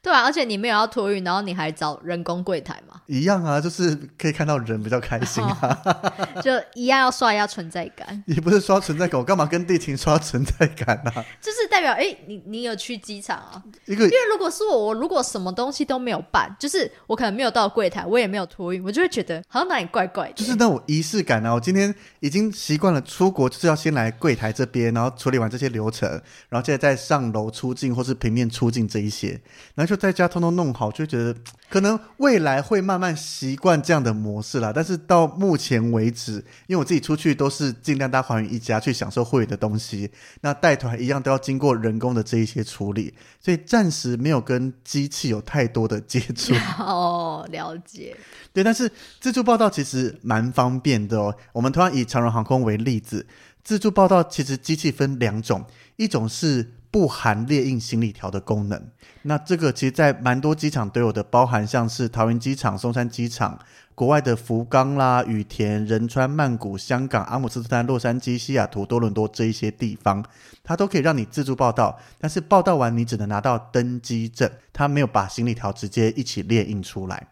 [0.00, 3.00] 对啊，而且你没有要托运，然后你还找人工柜台嘛？
[3.06, 8.22] 一样啊，就是可以看到人比较开心啊，哦、 就一样要刷一下存在感。
[8.26, 11.24] 也不是刷存在感，我干嘛跟地勤刷存在感呢、啊？
[11.42, 13.62] 就是代表，哎，你你有去机场啊？
[13.86, 20.34] 因为如果是我，我如果什么东西都没有办，就是我可能没有到柜台，我也没有托运，我就会觉得好像哪里怪怪的。
[20.34, 21.52] 就是那种仪式感啊！
[21.52, 26.08] 我今天已经习惯了出国，就是要先来柜台这边，然后处理完这些流程，
[26.48, 29.40] 然后接着再上楼出境或是平面出境这一些，
[29.74, 30.72] 然后就在家通通弄。
[30.74, 31.34] 好，就觉得
[31.70, 34.70] 可能未来会慢慢习惯这样的模式啦。
[34.72, 36.34] 但是到目前为止，
[36.66, 40.10] 因为我自己出去都是尽量大团圆一家去享受会的东西，
[40.42, 46.52] 那带团一样都要经过人工的这一些处理，所以暂时没有跟机器有太多的接触。
[46.78, 48.16] 哦，了解。
[48.52, 51.34] 对，但是自助报到其实蛮方便的哦。
[51.52, 53.26] 我们同样以长荣航空为例子，
[53.64, 55.64] 自助报到其实机器分两种，
[55.96, 56.74] 一种是。
[56.90, 58.82] 不含列印行李条的功能，
[59.22, 63.58] 那这个其实，在蛮多机场都有的，包含像是桃园机场、松山机场、
[63.94, 70.24] 国外的福冈啦、羽田、仁川、曼谷、香港、阿姆斯特丹、洛杉矶、西雅图、多伦多这一些地方，
[70.64, 77.28] 它都可以让你自助报到，但是报到完你只能拿到登机证，它没有把行李条直接一起列印出来。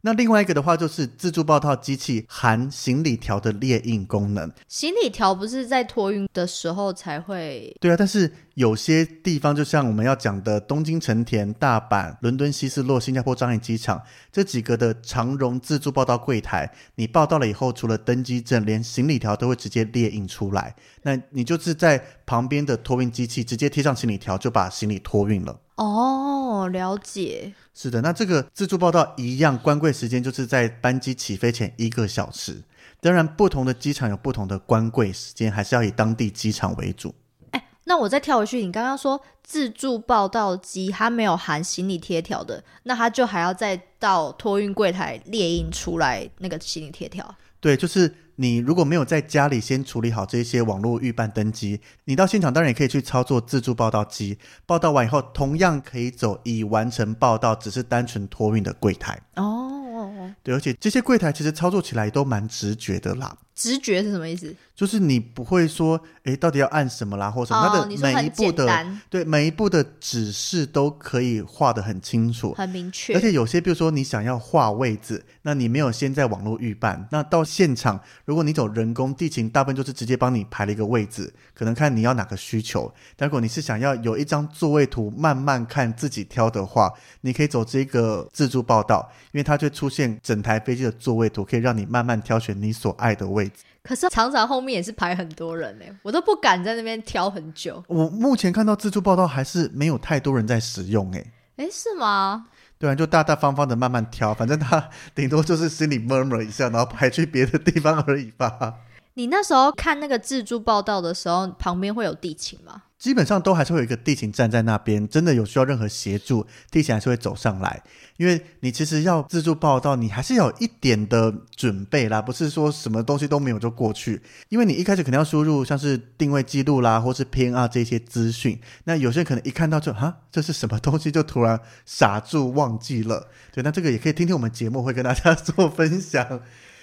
[0.00, 4.50] 那另外一个的话，就是自助报到机器含行李条的列印功能。
[4.68, 7.76] 行李条不是在托运的时候才会？
[7.80, 20.76] 对啊，但是有些地方，就像我们要讲的东京成田、大阪、伦敦希斯洛、新加坡樟宜机场这几个的长荣自助报到柜台，你报到了以后，除了登机证，连行李条都会直接列印出来。
[21.02, 25.58] 那你就是在旁边的托运机器直接贴上行李条，就把行李托运了。
[25.78, 27.54] 哦，了解。
[27.72, 32.62] 是的，那这个自助报道一样，关柜时间就是在班机起飞前一个小时。
[33.00, 37.14] 当然，不同的机场有不同的关柜时间，还是要以当地机场为主。
[37.52, 47.34] 哎，那我再跳回去，你刚刚说自助报到机它没有含行李贴条的，那它就还要再到托运柜台列印出来那个行李贴条。
[47.60, 48.12] 对，就是。
[48.40, 59.20] 你如果没有在家里先处理好这些网络预办登机，你到现场当然也可以去操作自助报到机，报到完以后同样可以走已完成报到，只是单纯托运的柜台。
[59.34, 63.36] 哦，对，而且这些柜台其实操作起来都蛮直觉的啦。
[63.58, 64.54] 直觉是什么意思？
[64.72, 67.68] 就是你不会说，哎，到底要按什么啦，或什么？
[67.68, 73.12] 它的每一步的，对，每一步的指示都可以画的很清楚、很明确。
[73.16, 82.94] 而且有些，比如说你想要画位置，那你没有先在网络预办，那到现场，如果你走人工地勤，大部分就是直接帮你排了一个位置，可能看你要哪个需求。
[83.16, 86.92] 但如果你是想要有一张座位图，慢慢看自己挑的话，
[87.22, 93.47] 你可以走这个自助报道，因为它就出现整台飞机的座位图，可以让你慢慢挑选你所爱的位置。
[93.82, 97.82] 可是厂长后面也是排很多人呢，我都不敢在那边挑很久。
[97.88, 101.24] 我目前看到自助报道还是没有太多人在使用，哎，
[101.56, 102.46] 哎，是吗？
[102.78, 108.74] 对啊，就大大方方的慢慢挑，反正他顶多就是心里 murmur 一下，然后排去别的地方而已吧。
[109.18, 112.84] 你那时候看那个自助报到的时候，旁边会有地勤吗？
[112.96, 117.82] 基本上都还是会有一个地勤站在那边，真的有需要任何协助，地勤还是会走上来。
[118.16, 124.22] 因为你其实要自助报到，你还是要有一点的准备啦，不是说什么东西都没有就过去。
[124.50, 128.60] 因为你一开始肯定要输入像是定位记录啦，或是 PNR 这些资讯。
[128.84, 133.26] 那有些人可能一看到就哈，这是什么东西，就突然傻住忘记了。
[133.52, 136.40] 对，那这个也可以听听我们节目，会跟大家做分享。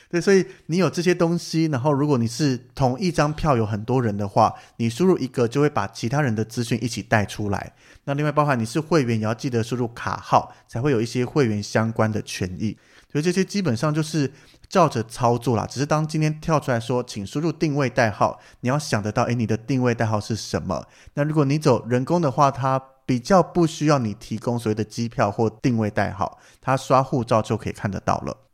[0.09, 7.73] 对，所以你有这些东西，然后如果你是同一张票有很多人的话，你输入一个就会把其他人的资讯一起带出来。
[8.05, 12.77] 那另外包含你是会员，也要记得输入卡号，才会有一些会员相关的权益。
[13.11, 14.31] 所以这些基本上就是
[14.69, 15.65] 照着操作啦。
[15.65, 20.85] 只是当今天跳出来说，请输入定位代号，你要想得到，诶，你的定位代号是什么？
[21.15, 28.44] 那如果你走人工的话，它比较不需要你提供所谓的机票或定位代号，它刷护照就可以看得到了。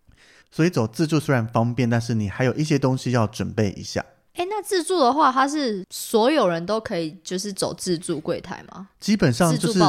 [0.51, 4.05] 所以走自助虽然方便，但是你还有一些东西要准备一下。
[4.33, 8.87] 哎，那自助的话，它是所有人都可以就是走自助柜台吗？
[8.99, 9.79] 基本上就是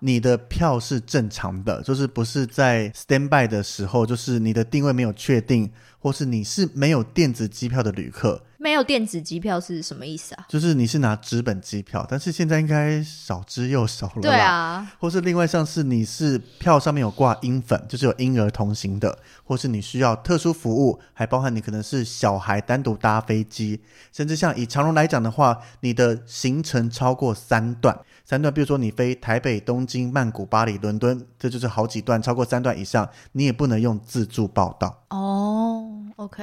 [0.00, 8.42] 你的票是正常的，就是不是在 stand by 的时候，就是你的定位没有确定，或是你是没有电子机票的旅客。
[8.66, 10.44] 没有电子机票是什么意思啊？
[10.48, 14.20] 就是你是拿纸本机票，但是现在应该少之又少了。
[14.20, 23.80] 对啊，或是另外像是你是票上面有挂婴粉，就是有婴儿同行的，或是你需要特殊服务，还包含你可能是小孩单独搭飞机，
[24.12, 35.04] 甚至像以长荣来讲的话，你的行程超过三段，三段，比如说你飞台北、东京、曼谷、巴黎、伦敦，这就是好几段，超过三段以上，你也不能用自助报到。
[35.10, 35.92] 哦。
[36.16, 36.42] OK，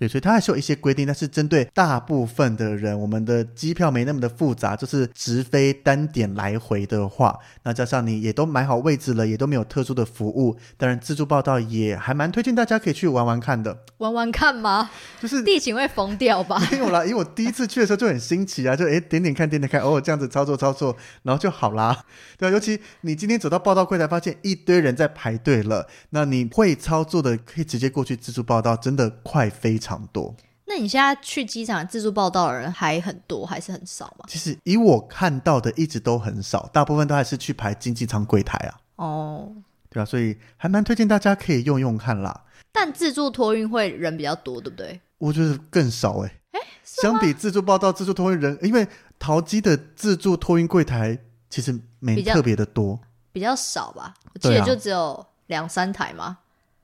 [0.00, 13.84] 对，所以它还是有一些规定，但是针对大部分的人，我们的机票没那么的复杂，就是直飞单点来回的话，那加上你也都买好位置了，也都没有特殊的服务，当然自助报到也还蛮推荐大家可以去玩玩看的。
[13.98, 14.90] 玩玩看吗？
[15.20, 16.58] 就是地勤会疯掉吧？
[16.72, 22.06] 没有啦，因为我第一次去的时候就很新奇啊，就诶点点看，点点看，哦这样子操作操作，然后就好啦。
[22.38, 29.10] 对啊，尤其你今天走到报到柜台，发现一堆人在排队了，那你会操作的可以直接过去自助报到，真的。
[29.22, 30.34] 快非常多。
[30.66, 34.24] 那你现在去机场自助报道的人还很多，还是很少吗？
[34.28, 38.80] 其实以我看到的，一直都很少，大部分都还是去排经济舱柜台啊。
[38.94, 39.52] 哦，
[39.88, 42.44] 对啊，所以还蛮推荐大家可以用用看啦。
[42.70, 45.00] 但自助托运会人比较多，对不对？
[45.18, 46.60] 我觉得更少哎、欸。
[46.60, 48.86] 哎，相比自助报道、自助托运人，因为
[49.18, 51.18] 淘机的自助托运柜台
[51.48, 54.14] 其实没特别的多比，比较少吧？
[54.32, 56.38] 我记得就只有两三台嘛。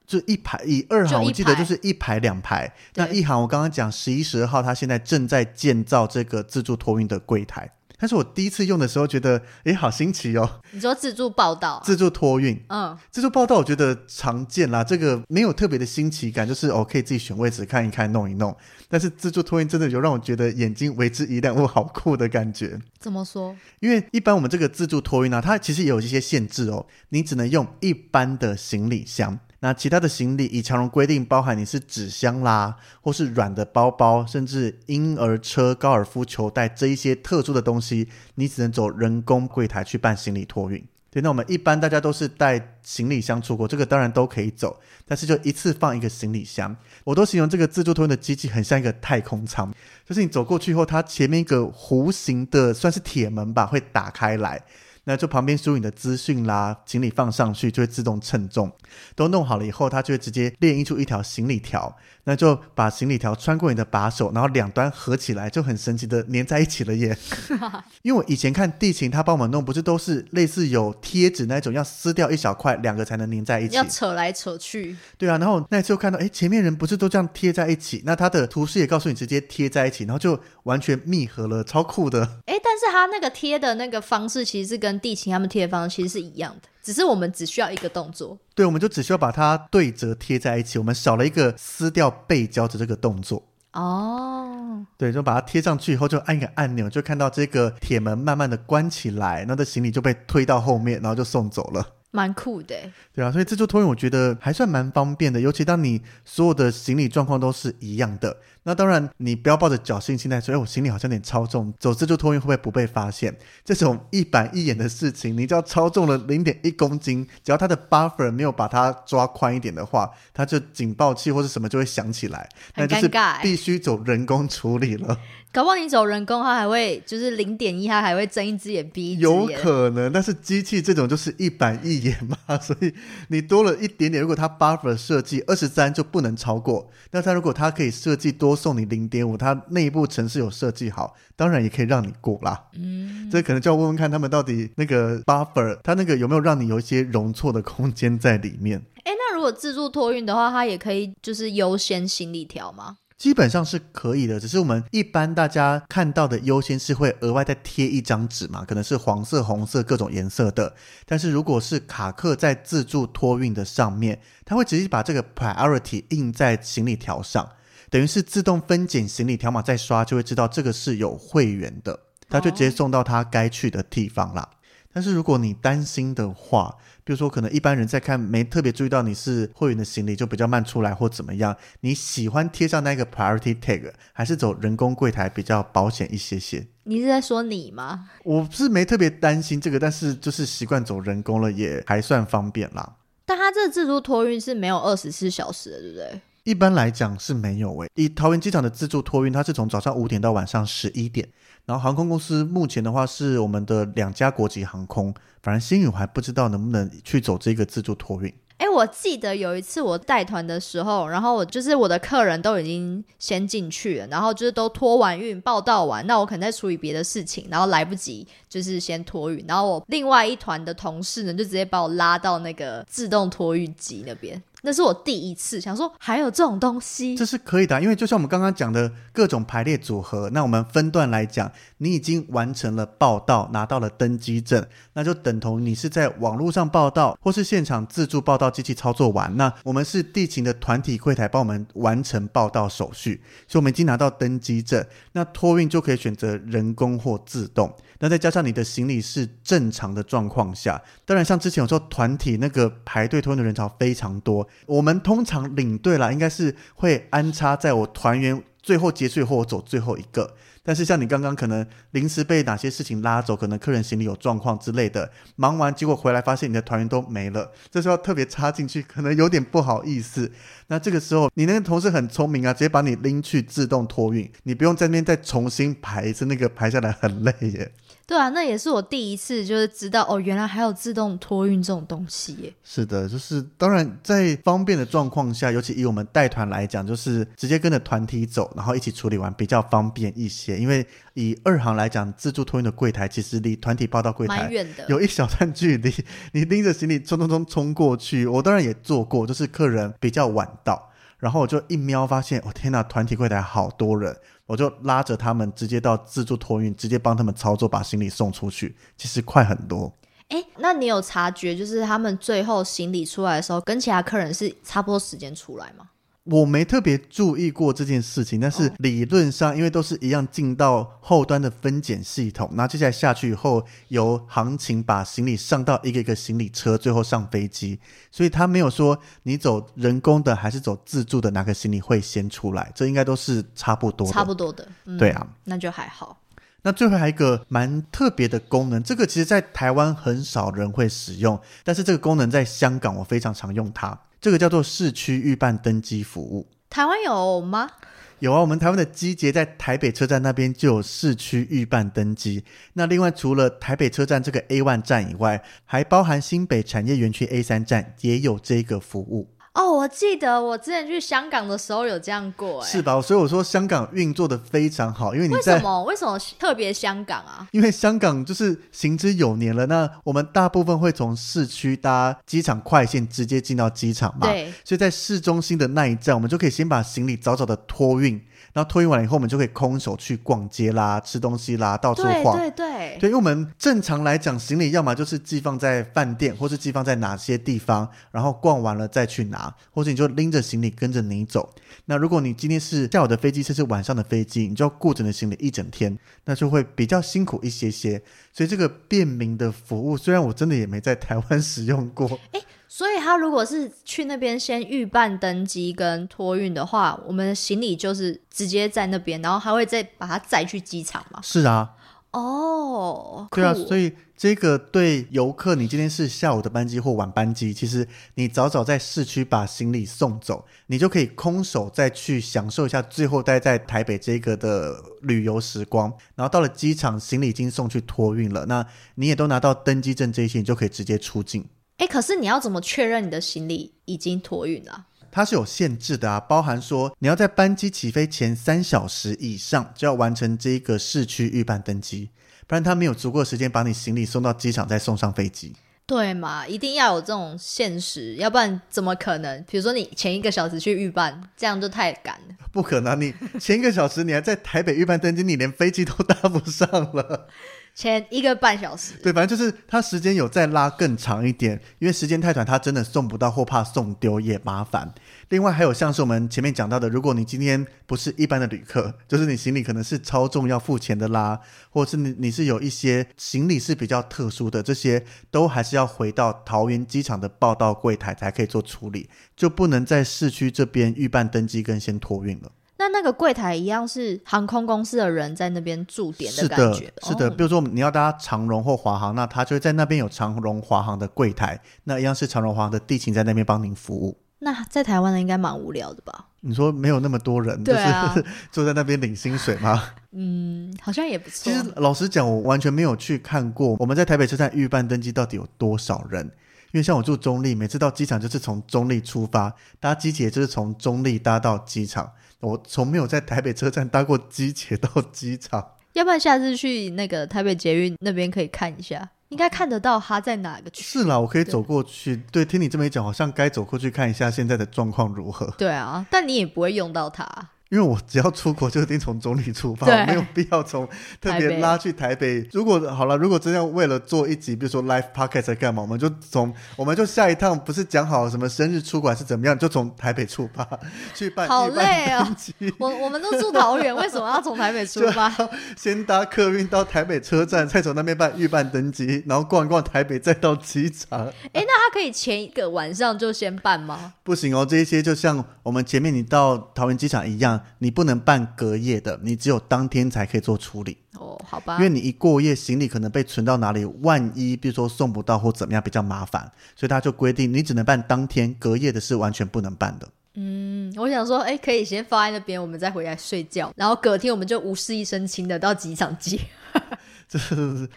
[0.07, 2.73] 就一排，以二行我记得就是一排两排。
[2.95, 7.73] 那一行我刚刚讲十一十二号，它现在正在建造这个自助托运的柜台。
[7.99, 10.61] 但是我第一次用的时候觉得，哎，好新奇哦！
[10.73, 18.55] 你说自助报道、啊，自助托运，嗯，自助报道我觉得常见啦，这个没有特别的新奇感，就是哦可以自己选位置看一看弄一弄。
[18.91, 22.79] 但是自助托运真的有让我觉得眼睛为之一亮，我，好酷的感觉。
[22.99, 23.57] 怎么说？
[23.81, 29.39] 因为一般我们这个自助托运呢、啊，它其实也有一些限制哦，你只能用一般的行李箱。
[29.61, 40.85] 那其他的行李，以长荣规定，包含你是纸箱啦，或是软的包包，甚至婴儿车、高尔夫球袋这一些特殊的东西，你只能走人工柜台去办行李托运。
[41.11, 46.77] 对，那我们一般大家都是带行李箱出国，这个当然都可以走，但是就一次放一个行李箱。
[47.05, 49.73] 我都形容这个自助托运的机器很像一个太空舱，
[50.05, 54.63] 就是你走过去后，它前面一个弧形的算是铁门吧，会打开来。
[55.09, 58.73] 那就旁边输入你的资讯啦，行李放上去就会自动称重，
[59.15, 61.97] 都弄好了以后，它就会直接列印出一条行李条，
[62.29, 67.16] 那就把行李条穿过你的把手，然后两端合起来，就很神奇的粘在一起了耶。
[68.03, 74.97] 因为我以前看地勤，他帮我们弄，不是都是类似有贴纸那种，要撕掉一小块，两个才能粘在一起，要扯来扯去。
[75.16, 78.03] 对啊，然后那次又看到，哎，前面人不是都这样贴在一起？
[78.05, 82.20] 那他的图示也告诉你直接贴在一起，然后就完全密合了，超酷的。
[82.47, 88.39] 哎，但是他那个贴的那个方式其实是跟地勤他们贴的方式其实是一样的，只是我们只需要一个动作。
[88.55, 93.43] 对，我们就只需要把它对折贴在一起，我们少了一个撕掉背胶的这个动作。
[93.72, 101.95] 哦，对，就把它贴上去以后，就按一个按钮，就看到这个铁门慢慢的关起来，那的行李就被推到后面，然后就送走了。
[102.12, 102.76] 蛮酷的，
[103.12, 108.37] 对啊，所以自助托运我觉得还算蛮方便的，尤其当你所有的行李状况都是一样的。
[108.67, 113.33] 那当然，你不要抱着侥幸心态说，哎，我行李好像有点超重，走自助托运会不会不被发现？
[113.64, 123.09] 这种一板一眼的事情，你只要超重了零点一公斤，只要它的 buffer 没有把它抓宽一点的话，它就警报器或者什么就会响起来，那就是
[123.41, 125.17] 必须走人工处理了。
[125.53, 129.31] 搞不好你走人工，它还会就是零点一，它还会睁一只眼闭一只眼。
[129.31, 132.93] 有可能，但是机器这种就是一板一眼嘛，所以
[133.29, 138.56] 你多了一点点，如果它 buffer 设计二十三就不能超过，那它如果它可以设计多。
[138.57, 142.65] 送你零点五，它内部程式有设计好，当然也可以让你过啦。
[142.73, 148.83] 嗯，这可能就要问问看他们到底那个 buffer，它那个有没有让你有一些容错的空间在里面？
[149.05, 152.97] 哎，那如果自助托运的话，它也可以就是优先行李条吗？
[153.17, 160.75] 基本上是可以的，只是我们一般大家看到的优先是会额外再贴一张纸嘛，可能是黄色、红色各种颜色的。
[161.07, 167.49] 但是如果是卡克在自助托运的上面，它会直接把这个 priority 印在行李条上。
[167.91, 174.43] 等于是自动分拣行李条码再刷，就会知道这个是有会员的，他就直接送到他该去的地方啦。
[174.43, 174.53] Oh.
[174.93, 176.74] 但是如果你担心的话，
[177.05, 186.66] 比如说可能一般人在看没特别注意到你是会员的行李就比较慢出来或怎么样，你喜欢贴上那个 priority tag，还是走人工柜台比较保险一些些？
[186.84, 188.09] 你是在说你吗？
[188.24, 192.97] 我是没特别担心这个，但是就是习惯走人工了，也还算方便啦。
[193.26, 196.20] 但他这自助托运是没有二十四小时的，对不对？
[196.47, 201.29] 一般来讲是没有诶，以桃园机场的自助托运，它是从早上五点到晚上十一点。
[201.65, 208.33] 然后航空公司目前的话是我们的两家国际航空，反正新宇还不知道能不能去走这个自助托运。
[208.59, 224.41] 哎，我记得有一次我带团的时候，然后我就是我的客人都已经先进去了，然后就是都托完运报到完，那我可能在处理别的事情，然后来不及就是先托运，然后我另外一团的同事呢就直接把我拉到那个自动托运机那边。
[224.63, 247.73] 那是我第一次想说还有这种东西，这是可以的，因为就像我们刚刚讲的各种排列组合，那我们分段来讲，你已经完成了报到，拿到了登机证，那就等同你是在网络上报到，或是现场自助报道机器操作完，那我们是地勤的团体柜台帮我们完成报到手续，所以我们已经拿到登机证，那托运就可以选择人工或自动。
[247.99, 260.35] 那再加上你的行李是正常的状况下，当然像之前有时候团体那个排队托运的人潮非常多，我们通常领队啦，应该是会安插在我团员最后结束以后，我走最后一个。
[260.65, 270.33] 但是像你刚刚可能临时被哪些事情拉走，可能客人行李有状况之类的，忙完结果回来发现你的团员都没了，这时候特别插进去，可能有点不好意思。
[270.67, 277.71] 那这个时候你那个同事很聪明啊，直接把你拎去自动托运，你不用在那边再重新排一次，那个排下来很累耶。
[278.07, 282.55] 对啊，那也是我第一次就是知道哦，原来还有自动托运这种东西耶。
[282.63, 290.57] 是的，就是当然在方便的状况下，尤其以我们带团来讲，就是直接跟着团体走，然后一起处理完比较方便一些。
[290.57, 294.49] 因为以二航来讲，自助托运的柜台其实离团体报到柜台
[294.89, 295.93] 有一小段距离，
[296.31, 298.25] 你拎着行李冲冲冲冲过去。
[298.29, 304.17] 我当然也做过，就是客人比较晚到，然后我就一瞄发现，哦天呐，团体柜台好多人。
[304.47, 309.93] 我就拉着他们直接到自助托运，直接帮他们操作，把行李送出去，其实快很多。
[310.29, 315.91] 哎，那你有察觉，就是他们最后行李出来的时候，跟其他客人是差不多时间出来吗？
[316.27, 327.79] 我没特别注意过这件事情，但是理论上，因为都是一样进到后端的分拣系统，那接下来下去以后，由行情把行李上到一个一个行李车，最后上飞机，
[328.11, 334.12] 所以他没有说你走人工的还是走自助的哪个行李会先出来，这应该都是差不多的。
[334.12, 336.20] 差不多的，嗯、对啊，那就还好。
[336.62, 343.97] 那最后还有一个蛮特别的功能，这个其实在台湾很少人会使用，但是这个功能在香港我非常常用它。
[344.27, 347.70] 这个叫做市区预办登机服务，台湾有吗？
[348.18, 352.43] 有啊，我们台湾的机捷在台北车站那边就有市区预办登机。
[352.72, 359.29] 那另外除了台北车站这个 A one 站以外，还包含新北产业园区 A 三站也有这个服务。
[359.57, 363.01] 哦，我记得我之前去香港的时候有这样过，哎，是吧？
[363.01, 365.85] 所以我说香港运作的非常好，因为你在为什么？
[365.85, 367.49] 为什么特别香港啊？
[367.53, 369.65] 因为香港就是行之有年了。
[369.65, 374.53] 那我们大部分会从市区搭机场快线直接进到机场嘛，对。
[374.63, 378.23] 所以在市中心的那一站，我们就可以先把行李早早的托运，
[378.57, 382.39] 然后托运完了以后，我们就可以空手去逛街啦、吃东西啦、到处晃。
[382.39, 391.53] 对对对，对，因为我们正常来讲，行李要么就是寄放在饭店，或是寄放在哪些地方，然后逛完了再去拿，或者你就拎着行李跟着你走。
[391.85, 398.03] 那如果你今天是下午的飞机，甚至晚上的飞机，你就要顾着你的行李一整天，那就会比较辛苦一些些。
[398.33, 402.41] 所以这个便民的服务，虽然我真的也没在台湾使用过，诶，
[402.77, 411.18] 所以他如果是去那边先预办登机跟托运的话，我们的行李就是直接在那边，然后还会再把它载去机场吗？
[411.22, 411.70] 是啊。
[412.11, 425.91] 哦，对啊，所以这个对游客，你今天是下午的班机或晚班机，其实你早早在市区把行李送走，你就可以空手再去享受一下最后待在台北这个的旅游时光。
[426.14, 428.66] 然后到了机场，行李已经送去托运了，那
[428.97, 431.47] 你也都拿到登机证这些，你就可以直接出境。
[431.79, 434.87] 哎，可是你要怎么确认你的行李已经托运了？
[435.11, 442.11] 它是有限制的啊，包含说你要在班机起飞前三小时以上就要完成这个市区预办登机。
[442.47, 445.57] 不然他没有足够的时间把你行李送到机场，再送上飞机。
[445.87, 449.43] 对嘛，一定要有这种限时，要不然怎么可能？
[449.49, 452.35] 比如说你前一个小时去预办，这样就太赶了。
[452.53, 457.29] 不可能，你前一个小时你还在台北预办登机，你连飞机都搭不上了。
[457.77, 464.95] 前一个半小时，对，反正就是他时间有再拉更长一点，因为时间太短，他真的送不到或怕送丢也麻烦。
[465.29, 482.51] 另外还有像是我们前面讲到的，如果你今天不是一般的旅客，就是你行李可能是超重要付钱的啦，或是你你是有一些行李是比较特殊的，这些都还是要回到桃园机场的报到柜台才可以做处理，就不能在市区这边预办登机跟先托运了。
[482.79, 487.31] 那那个柜台一样是航空公司的人在那边驻点的感觉，是的，是的。
[487.31, 494.18] 比如说你要搭长荣或华航，那他就会在那边有长荣、华航的柜台，那一样是长荣、华航的地勤在那边帮您服务。
[494.41, 496.27] 那在台湾的应该蛮无聊的吧？
[496.43, 499.83] 你说没有那么多人，就是 坐在那边领薪水吗？
[500.12, 501.51] 嗯，好像也不错。
[501.51, 506.31] 其实老实讲，我完全没有去看过我们在台北车站预办登机到底有多少人。
[506.72, 512.12] 因为像我住中立，每次到机场就是从中立出发，搭机捷就是从中立搭到机场。
[512.41, 515.72] 我从没有在台北车站搭过机捷到机场。
[515.95, 520.82] 要不然下次去那个台北捷运那边可以看一下，应该看得到它在哪个区。
[520.82, 522.16] 是啦，我可以走过去。
[522.30, 525.47] 对，对，听你这么一讲，好像该走过去看一下现在的状况如何。
[525.57, 527.26] 对啊，但你也不会用到它。
[527.69, 530.87] 因为我只要出国就一定从中坜出发，我没有必要从
[531.21, 532.49] 特别拉去台北。
[532.53, 540.64] 如果好了，如果真要为了做一集，比如说 live podcast 干嘛，我们就从我们就下一趟不是讲好什么生日出国还是怎么样，就从台北出发
[541.12, 541.49] 去办。
[541.49, 542.37] 好累哦，
[542.79, 545.29] 我我们都住桃园，为什么要从台北出发？
[545.77, 551.27] 先搭客运到台北车站，再从那边办预办登机，然后逛一逛台北，再到机场。
[551.53, 554.14] 哎，那他可以前一个晚上就先办吗？
[554.23, 557.56] 不行哦，这一些就像我们前面你到桃园机场一样。
[557.79, 560.97] 你不能办隔夜的，你只有当天才可以做处理。
[561.19, 561.77] 哦，好吧。
[561.77, 570.09] 因为你一过夜，行李可能被存到哪里，万一比如说送不到或怎么样，比较麻烦，所以他就规定你只能办当天，隔夜的是完全不能办的。
[570.35, 576.39] 嗯，我想说，哎，可以先放在那边，我们再回来睡觉，然后隔天我们就无事一身轻的到机场接。
[577.29, 577.39] 这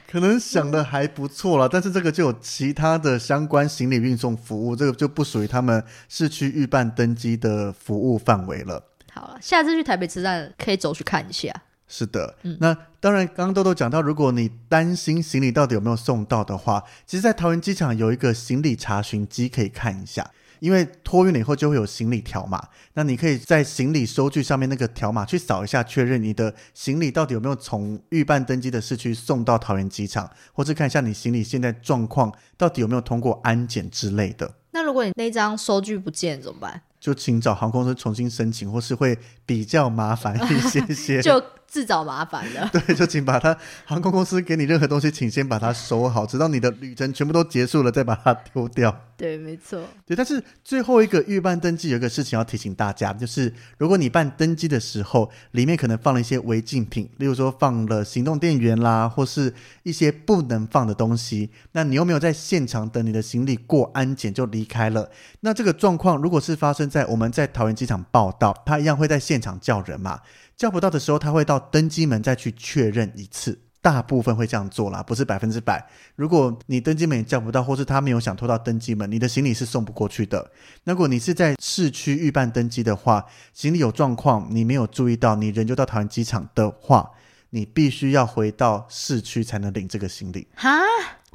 [0.10, 8.82] 可能想的还不错了，但是这个就有其他的相关行李运送服务，这个就不属于他们市区预办登机的服务范围了。
[9.14, 11.54] 好了，下次去台北车站可以走去看一下。
[11.88, 20.30] 是的，嗯，那当然，刚刚豆豆讲到，如果你担心行李到底有没有送到的话，其实，在桃园机场有一个行李查询机可以看一下，
[20.60, 34.54] 因为托运了以后就会有行李条码，那你可以在行李收据上面那个条码去扫一下，确认你的行李到底有没有从预办登机的市区送到桃园机场，或是看一下你行李现在状况到底有没有通过安检之类的。
[34.72, 36.84] 那如果你那张收据不见怎么办？
[37.00, 41.22] 就请找航空公司重新申请，或是会比较麻烦一些些。
[41.70, 42.68] 自找麻烦的。
[42.88, 43.56] 对，就请把它
[43.86, 49.06] 航空公司给你任何东西，请先把它收好，直到你的旅程全部都结束了，再把它丢掉。
[49.16, 49.84] 对，没错。
[50.06, 59.54] 对，但是最后一个预办登机有一个事情要提醒大家，就是如果你办登机的时候，里面可能放了一些违禁品，例如说放了行动电源啦，或是
[59.84, 65.12] 一些不能放的东西，那你又没有在现场等你的行李过安检就离开了，
[65.42, 70.22] 那这个状况如果是发生在我们在桃园机场报道，他一样会在现场叫人嘛。
[70.60, 75.90] 叫不到的时候，他会到登机门再去确认一次，大部分会这样做啦，不是百分之百。
[76.18, 80.52] 如果你登机门也叫不到，或是他没有想拖到登机门，你的行李是送不过去的。
[80.84, 87.12] 如果你是在市区预办登机的话，行李有状况，你没有注意到，你人就到桃园机场的话，
[87.52, 90.50] 你必须要回到市区才能领这个行李。
[90.56, 90.70] 哈？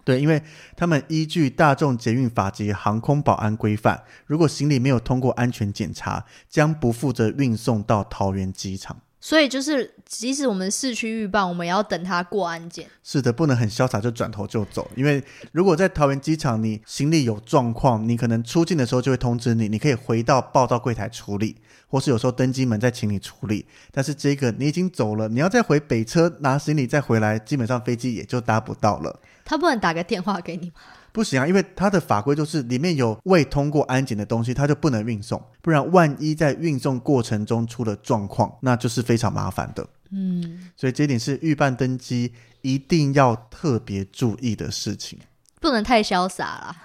[0.04, 0.42] 对，因为
[0.76, 8.98] 他们依据大众捷运法及航空保安规范，如果行李没有通过安全检查，将不负责运送到桃园机场。
[9.24, 12.86] 所以就是，即使我们市区预报，我们也要等他过安检。
[13.02, 21.56] 是的，不能很潇洒就转头就走，因为如果在桃园机场，你行李有状况，你可能出境的时候就会通知你，你可以回到报到柜台处理，
[21.88, 23.64] 或是有时候登机门再请你处理。
[23.90, 29.20] 但是这个你已经走了，你要再回北车拿行李再回来，基本上飞机也就搭不到了。
[29.42, 30.74] 他不能打个电话给你吗？
[31.14, 35.40] 不行啊，因为它的法规就是里面有未通过安检的东西，它就不能运送。
[35.62, 39.88] 不然万一在运送过程中出了状况，那就是非常麻烦的。
[40.10, 45.20] 嗯，所以这一点是预办登机一定要特别注意的事情，
[45.60, 46.76] 不能太潇洒了。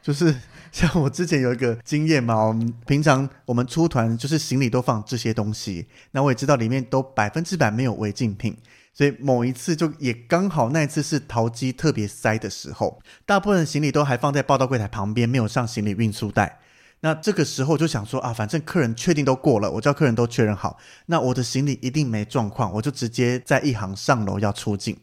[0.00, 0.32] 就是
[0.70, 8.56] 像我之前有一个经验嘛，我们平常我们出团就是行李都放这些东西，那我也知道里面都百分之百没有违禁品。
[8.92, 16.60] 所以某一次就也刚好那一次是桃机特别塞的时候，大部分行李都还放在报到柜台旁边，没有上行李运输带。
[17.00, 24.96] 那这个时候就想说啊，反正客人确定都过了，我叫客人都确认好，那我的行李一定没状况，我就直接在一行上楼要出境。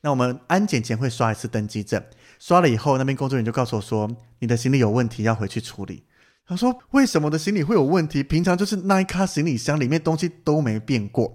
[0.00, 2.02] 那我们安检前会刷一次登机证，
[2.40, 6.02] 刷了以后，那边工作人员就告诉我说，你的行李有问题，要回去处理。
[6.46, 8.22] 他说为什么我的行李会有问题？
[8.22, 11.34] 平常就是那一卡行李箱里面东西都没变过。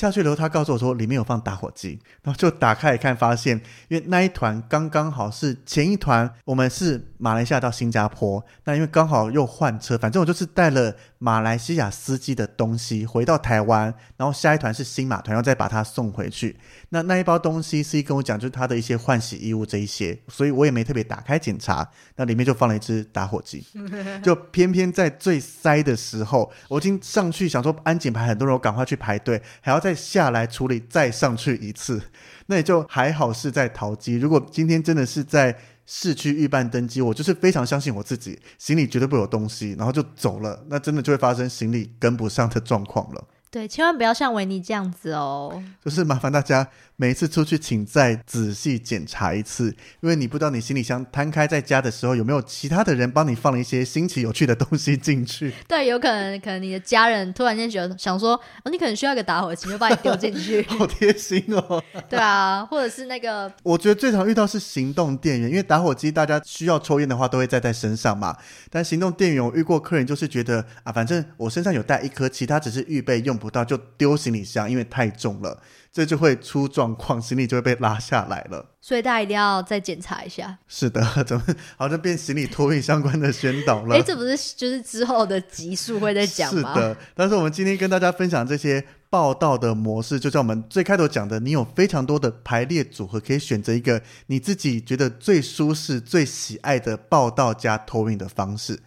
[0.00, 16.56] 下去以后，他告诉我说里面有放打火机，然后就打开一看，发现因为那一团刚刚好是前一团，我们是马来西亚到新加坡，那因为刚好又换车，反正我就是带了马来西亚司机的东西回到台湾，然后下一团是新马团，要再把它送回去。
[16.88, 21.86] 那那一包东西司机跟我讲，就是他的一些换洗衣物这一些，所以我也没特别打开检查，
[22.16, 23.64] 那里面就放了一支打火机，
[24.24, 32.00] 就偏偏在最塞的时候，我已经上去想说安检排很多人，我赶快去排队，还要再下来处理，再上去一次，
[32.46, 34.16] 那也就还好是在桃机。
[34.18, 43.24] 如果今天真的是在市区预办登机，我就是非常相信我自己，行李绝对不会有东西，然后就走了，那真的就会发生行李跟不上的状况了。
[43.50, 45.60] 对，千万不要像维尼这样子哦。
[45.84, 46.68] 就是麻烦大家
[47.00, 55.50] 每一次出去，请再仔细检查一次，因为你不知道你行李箱摊开在家的时候，有没有其他的人帮你放了一些新奇有趣的东西进去。
[55.66, 58.34] 对，有可能，可能你的家人突然间觉得想说，
[58.64, 60.62] 哦，你可能需要一个打火机，就把你丢进去。
[60.68, 61.82] 好贴心哦。
[62.06, 68.36] 对啊，或者是那个，我觉得最常遇到是行动电源，因为打火机大家需要抽烟的话都会带在身上嘛。
[68.68, 73.40] 但行动电源，我遇过客人就是觉得啊，反正我身上有带一颗，其他只是预备用。
[73.40, 78.64] 不到就丢行李箱，因为太重了，这就会出状况，行李就会被拉下来了。
[78.80, 80.56] 所以大家一定要再检查一下。
[80.68, 81.44] 是的， 怎么
[81.76, 83.96] 好像变行李托运相关的宣导了？
[83.96, 86.72] 哎，这不是就是之后的集数会再讲吗？
[86.74, 98.80] 是的，但是我们今天跟大家分享这些报道的模式，就像我们最开头讲的，你有非常多的排列组合，可以选择一个你自己觉得最舒适、最喜爱的报道加托运的方式。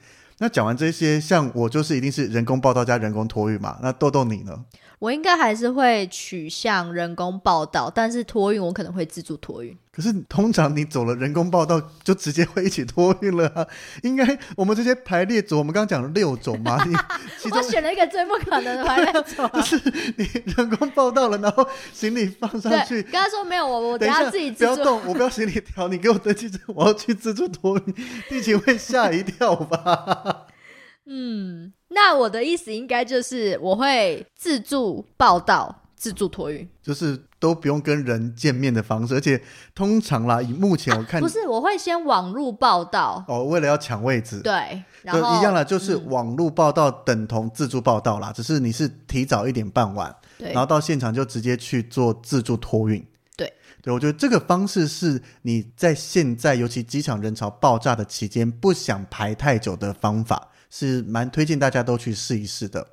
[0.43, 3.79] 那讲完这些，像我就是一定是人工报道加人工托运嘛。
[3.81, 4.65] 那豆豆你呢？
[4.99, 9.73] 我应该还是会取向人工报道，但是托运我可能会自助托运。
[9.95, 13.67] 可是通常你走了人工报到，就直接会一起托运了啊。
[14.01, 16.95] 应该我们这些排列组，我们刚刚讲了六种嘛， 你
[17.51, 19.79] 我选了一个最不可能的排列组， 就是
[20.17, 20.27] 你
[20.57, 21.63] 人工报到了，然后
[21.93, 23.03] 行李放上去。
[23.03, 27.93] 刚才说没有我，我等下自己不要动，我不要行李条，你给我登记证，我要去自助托运，
[28.27, 30.47] 地勤会吓一跳吧？
[31.05, 37.25] 嗯，那我的意思应该就是我会自助报到，自助托运，就是。
[37.43, 39.41] 都不用跟人见面的方式，而且
[39.75, 43.21] 通常啦，以目前我看，啊、不是，我会先网路报道。
[43.27, 62.87] 哦，为了要抢位置，对，然后就一样啦，就是网路报道等同自助报道啦，嗯、只是你是提早一点办完，对，然后到现场就直接去做自助托运，对，对，我觉得这个方式是你在现在尤其机场人潮爆炸的期间不想排太久的方法，是蛮推荐大家都去试一试的。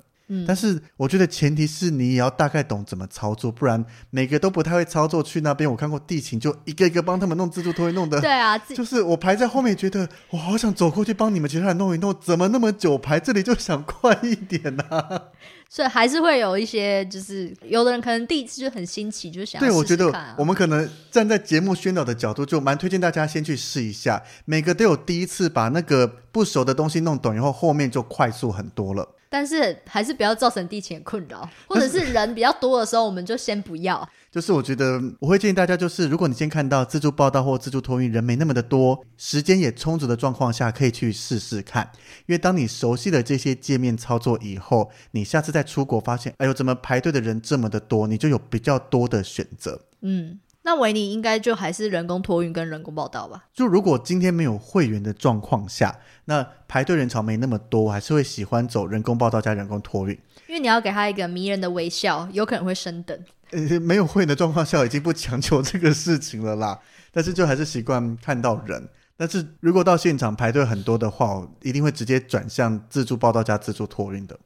[0.47, 5.21] 但是我觉得前提是你也要大概懂怎么操作，不然每个都不太会操作。
[5.21, 8.19] 去那边我看过地勤就一个一个帮他们弄自助托运，弄的。
[8.19, 13.19] 对啊，就是我排在后面，觉得我好想走过去帮你们其他人弄一弄，怎么那么久排？
[13.19, 15.21] 这里就想快一点呢、啊。
[15.69, 24.21] 所以还是会有一些，就是有的人可能第一次就很新奇，就想对，我觉得我们可能站在节目宣导的角度，就蛮推荐大家先去试一下。
[24.43, 29.07] 每个都有第一次把那个不熟的东西弄懂以后，后面就快速很多了。
[29.31, 34.07] 但是还是不要造成地勤困扰， 或者是人比较多的时候，我们就先不要。
[34.29, 41.89] 就是我觉得我会建议大家，就是如果你先看到自助报道或自助托运人没那么的多，时间也充足的状况下，可以去试试看。
[42.27, 49.81] 因为当你熟悉了这些界面操作以后，你下次再出国发现，哎呦，怎么排队的人这么的多，你就有比较多的选择。
[50.01, 50.39] 嗯。
[50.63, 53.45] 那维尼应该就还是人工托运跟人工报道吧？
[53.53, 60.13] 就如果今天没有会员的状况下，那排队人潮没那么多，还是会喜欢走人工报道加人工托运，
[60.47, 63.17] 因为你要给他一个迷人的微笑，有可能会升等。
[63.49, 66.79] 呃，没有会员的状况下，已经不强求这个事情了啦。
[67.11, 68.87] 但是就还是习惯看到人。
[69.17, 74.39] 但是如果到现场排队很多的话，我一定会直接转向自助报道加自助托运的。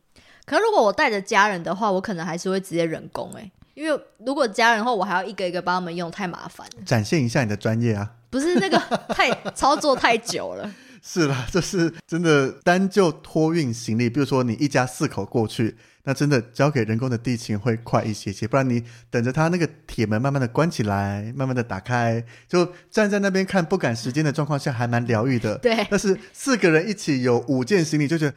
[0.46, 3.52] 可如果我带着家人的话，我可能还是会直接人工哎、欸。
[3.76, 6.84] 因为如果家人的话，我还要一个一个帮他们用，太麻烦了。
[6.84, 8.10] 展现一下你的专业啊！
[8.32, 8.78] 不是那个
[9.14, 10.74] 太操作太久了。
[11.04, 15.78] 是啦，这是真的单就托运行李，比如说你一家四口过去。
[16.08, 25.58] 那真的交给人工的地勤会快一些些，不然你等着他那个铁门慢慢的关起来，慢慢的打开，就站在那边看不赶时间的状况下，还蛮疗愈的。
[25.58, 25.84] 对。
[25.90, 28.36] 但是四个人一起有五件行李，就觉得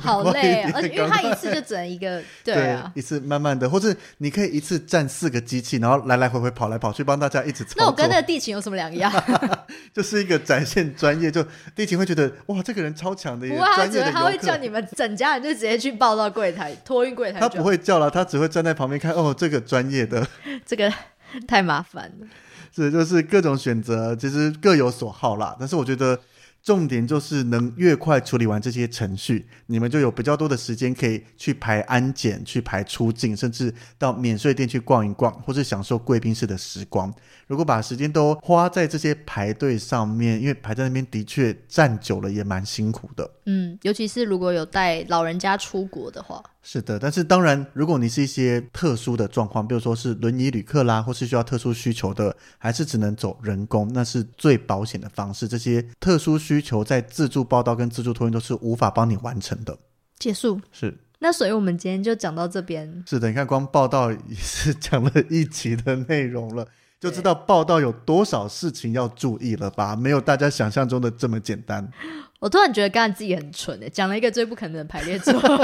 [0.00, 7.76] 好累啊，而且因为他一次就只能一个， 对啊，对，一次慢慢的，或是你可以一次站四个机器，然后来来回回跑来跑去，帮大家一直操作。
[7.78, 9.12] 那我跟那个地勤有什么两样？
[9.92, 11.44] 就是一个展现专业，就
[11.74, 14.12] 地勤会觉得哇，这个人超强的一个专业的。
[14.12, 16.72] 他会叫你们整家人就直接去报到柜台。
[16.84, 19.12] 托运柜台，他不会叫了，他只会站在旁边看。
[19.12, 20.26] 哦，这个专业的，
[20.64, 20.92] 这个
[21.46, 22.26] 太麻烦了。
[22.74, 25.56] 是，就是各种选择，其实各有所好啦。
[25.58, 26.20] 但是我觉得。
[26.68, 37.10] 重点就是能越快处理完这些程序，你们就有比较多的时间可以去排安检、去排出境，甚至到免税店去逛一逛，或是享受贵宾室的时光。
[37.46, 43.30] 如果把时间都花在这些排队上面，因为排在那边的确站久了也蛮辛苦的。
[43.46, 46.44] 嗯，尤其是如果有带老人家出国的话。
[46.70, 55.48] 是的，但是当然，如果你是一些特殊的状况，比如说是轮椅旅客啦，或是需要特殊需求的，还是只能走人工，那是最保险的方式。
[55.48, 59.78] 这些特殊需求在自助报道跟自助托运都是无法帮你完成的。
[60.18, 60.60] 结束。
[60.70, 60.94] 是。
[61.20, 63.02] 那所以我们今天就讲到这边。
[63.06, 66.68] 是的，你看光报道也是讲了一集的内容了。
[67.00, 69.96] 就知道报道有多少事情要注意了吧？
[69.96, 71.88] 没有大家想象中的这么简单。
[72.40, 75.56] 我突然觉得刚才自己很蠢诶，讲了一个最不可能的排列组合。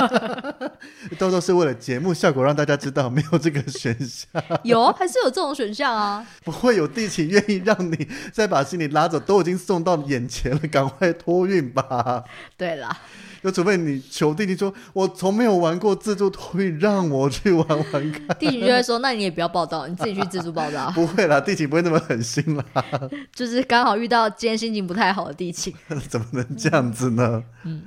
[1.17, 4.43] 豆豆是为了节目效果，让大家知道没有这个选项。
[4.65, 6.27] 有，还是有这种选项啊？
[6.43, 12.25] 不会有地勤愿意让你再把行李拉走，都已经送到眼前了，赶快托运吧。
[12.57, 13.01] 对啦。
[13.45, 18.37] 就除非你求弟弟说，我从没有玩过自助托运，让我去玩玩看。
[18.39, 20.91] 弟弟就会说，那你也不要报道，你自己去自助报道。
[20.97, 22.65] 不会啦，弟弟不会那么狠心啦。
[23.35, 25.77] 就是刚好遇到今天心情不太好的弟弟。
[26.09, 27.45] 怎么能这样子呢？
[27.65, 27.83] 嗯。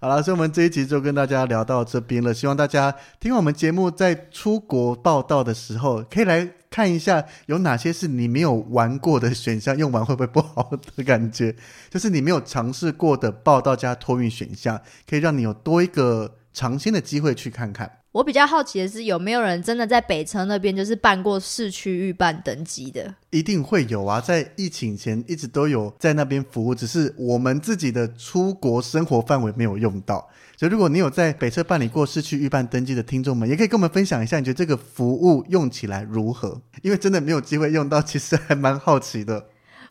[0.00, 2.34] 好了，所以我们这一集就跟大家聊到这边了。
[2.34, 11.56] 希望大家听我们节目，在出国报道的时候，可以来看一下有哪些是你没有玩过的选项，用完会不会不好的感觉？
[11.88, 17.90] 就是你没有尝试过的报道加托运选项，可以让你有多一个尝鲜的机会去看看。
[18.12, 23.14] 我比较好奇的是，有没有人真的在北车那边就是办过市区预办登机的？
[23.30, 30.28] 一定会有啊，在疫情前一直都有在那边服务，只是我们自己的出国生活范围没有用到。
[30.56, 36.62] 所以，如果你有在北侧办理过市区预办登记的听众们，也可以跟我们分享一下，你觉得这个服务用起来如何？
[36.80, 39.46] 因为真的没有机会用到，其实还蛮好奇的。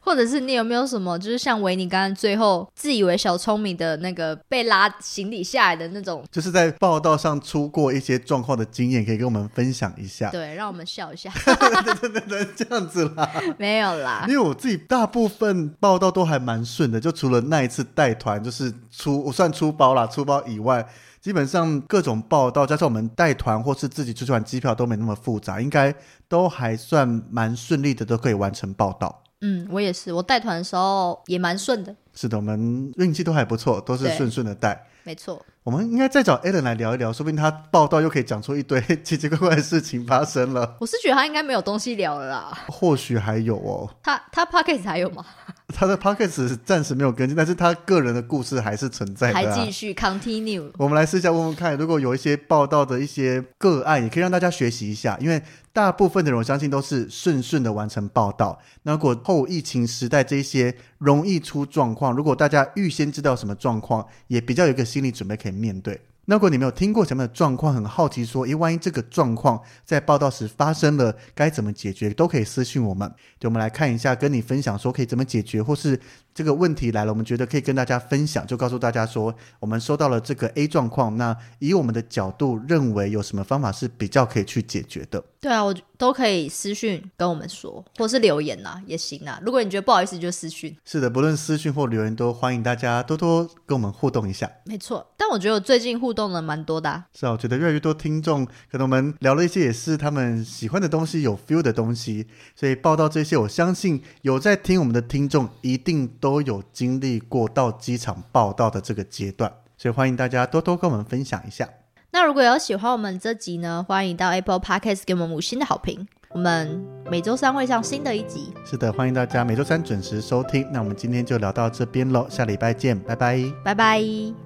[0.05, 10.29] 或者是你有没有什么，就是像维尼刚刚最后自以为小聪明的那个被拉行李下来的那种，就是在报道上出过一些状况的经验，可以跟我们分享一下。
[10.31, 11.31] 对，让我们笑一下。
[11.43, 13.29] 对对对，这样子啦。
[13.57, 20.87] 没有啦，因为我自己大部分报道都还蛮顺的，就除了那一次带团，就是出我算出包啦，出包以外，
[21.19, 25.93] 基本上各种报道加上我们带团或是自己出去玩，机票都没那么复杂，应该
[26.27, 29.23] 都还算蛮顺利的，都可以完成报道。
[29.41, 31.95] 嗯，我也是，我带团的时候也蛮顺的。
[32.13, 34.87] 是的，我们运气都还不错，都是顺顺的带。
[35.05, 35.45] 没错。
[35.63, 40.75] 我们应该再找 Alan 来聊一聊，说不定他报道又可以讲出一堆 奇奇怪怪的事情发生了。
[40.79, 42.57] 我是觉得他应该没有东西聊了啦。
[42.67, 43.89] 或许还有哦。
[44.03, 45.25] 他他 p o c k e t 还有吗？
[45.73, 49.41] 他的 p o c k e t 暂时没有更新，但是他个人的故事还是存在的、啊。
[49.41, 50.69] 还继续 Continue。
[50.77, 55.41] 我们来试一下问问看，如果有一些报道的一些个案，也可以让大家学习一下，因为。
[55.75, 58.57] 大部分的人，我相信都是顺顺的完成报道。
[58.83, 65.99] 那如果后疫情时代这些容易出状况，如果大家预先知道什么状况，也比较有一个心理准备可以面对。
[66.23, 73.11] 那如果你没有听过什么的状况，很好奇说，诶，万一这个状况在报道时发生了，该怎么解决，都可以私信我们。
[73.37, 75.99] 就我们来看一下，跟你分享说可以怎么解决，或是。
[76.35, 85.23] 这个问题来了，我们觉得可以跟大家分享，就告诉大家说，我们收到了这个 A 状况，那以我们的角度认为有什么方法是比较可以去解决的？
[85.39, 89.39] 对啊，我都可以私讯跟我们说，或是留言呐，也行啊。
[89.45, 90.75] 如果你觉得不好意思，就私讯。
[90.83, 94.51] 是的，不论私讯或留言，都欢迎大家多多跟我们互动一下。
[94.65, 97.05] 没错，但我觉得我最近互动的蛮多的、啊。
[97.17, 102.27] 是啊，我觉得越来越多听众，可能我们聊了一些也是他们喜欢的东西，有 feel 的东西，
[102.57, 111.69] 所以报道这些，我相信有在听我们的听众，一定都有经历过到机场报道的这个阶段，所以欢迎大家多多跟我们分享一下。
[112.09, 116.07] 那如果有喜欢我们这集呢，欢迎到 Apple Podcast 给我们五星的好评。
[116.31, 118.51] 我们每周三会上新的一集。
[118.65, 120.67] 是的，欢迎大家每周三准时收听。
[120.71, 124.44] 那我们今天就聊到这边喽，下礼拜见，拜拜，拜拜。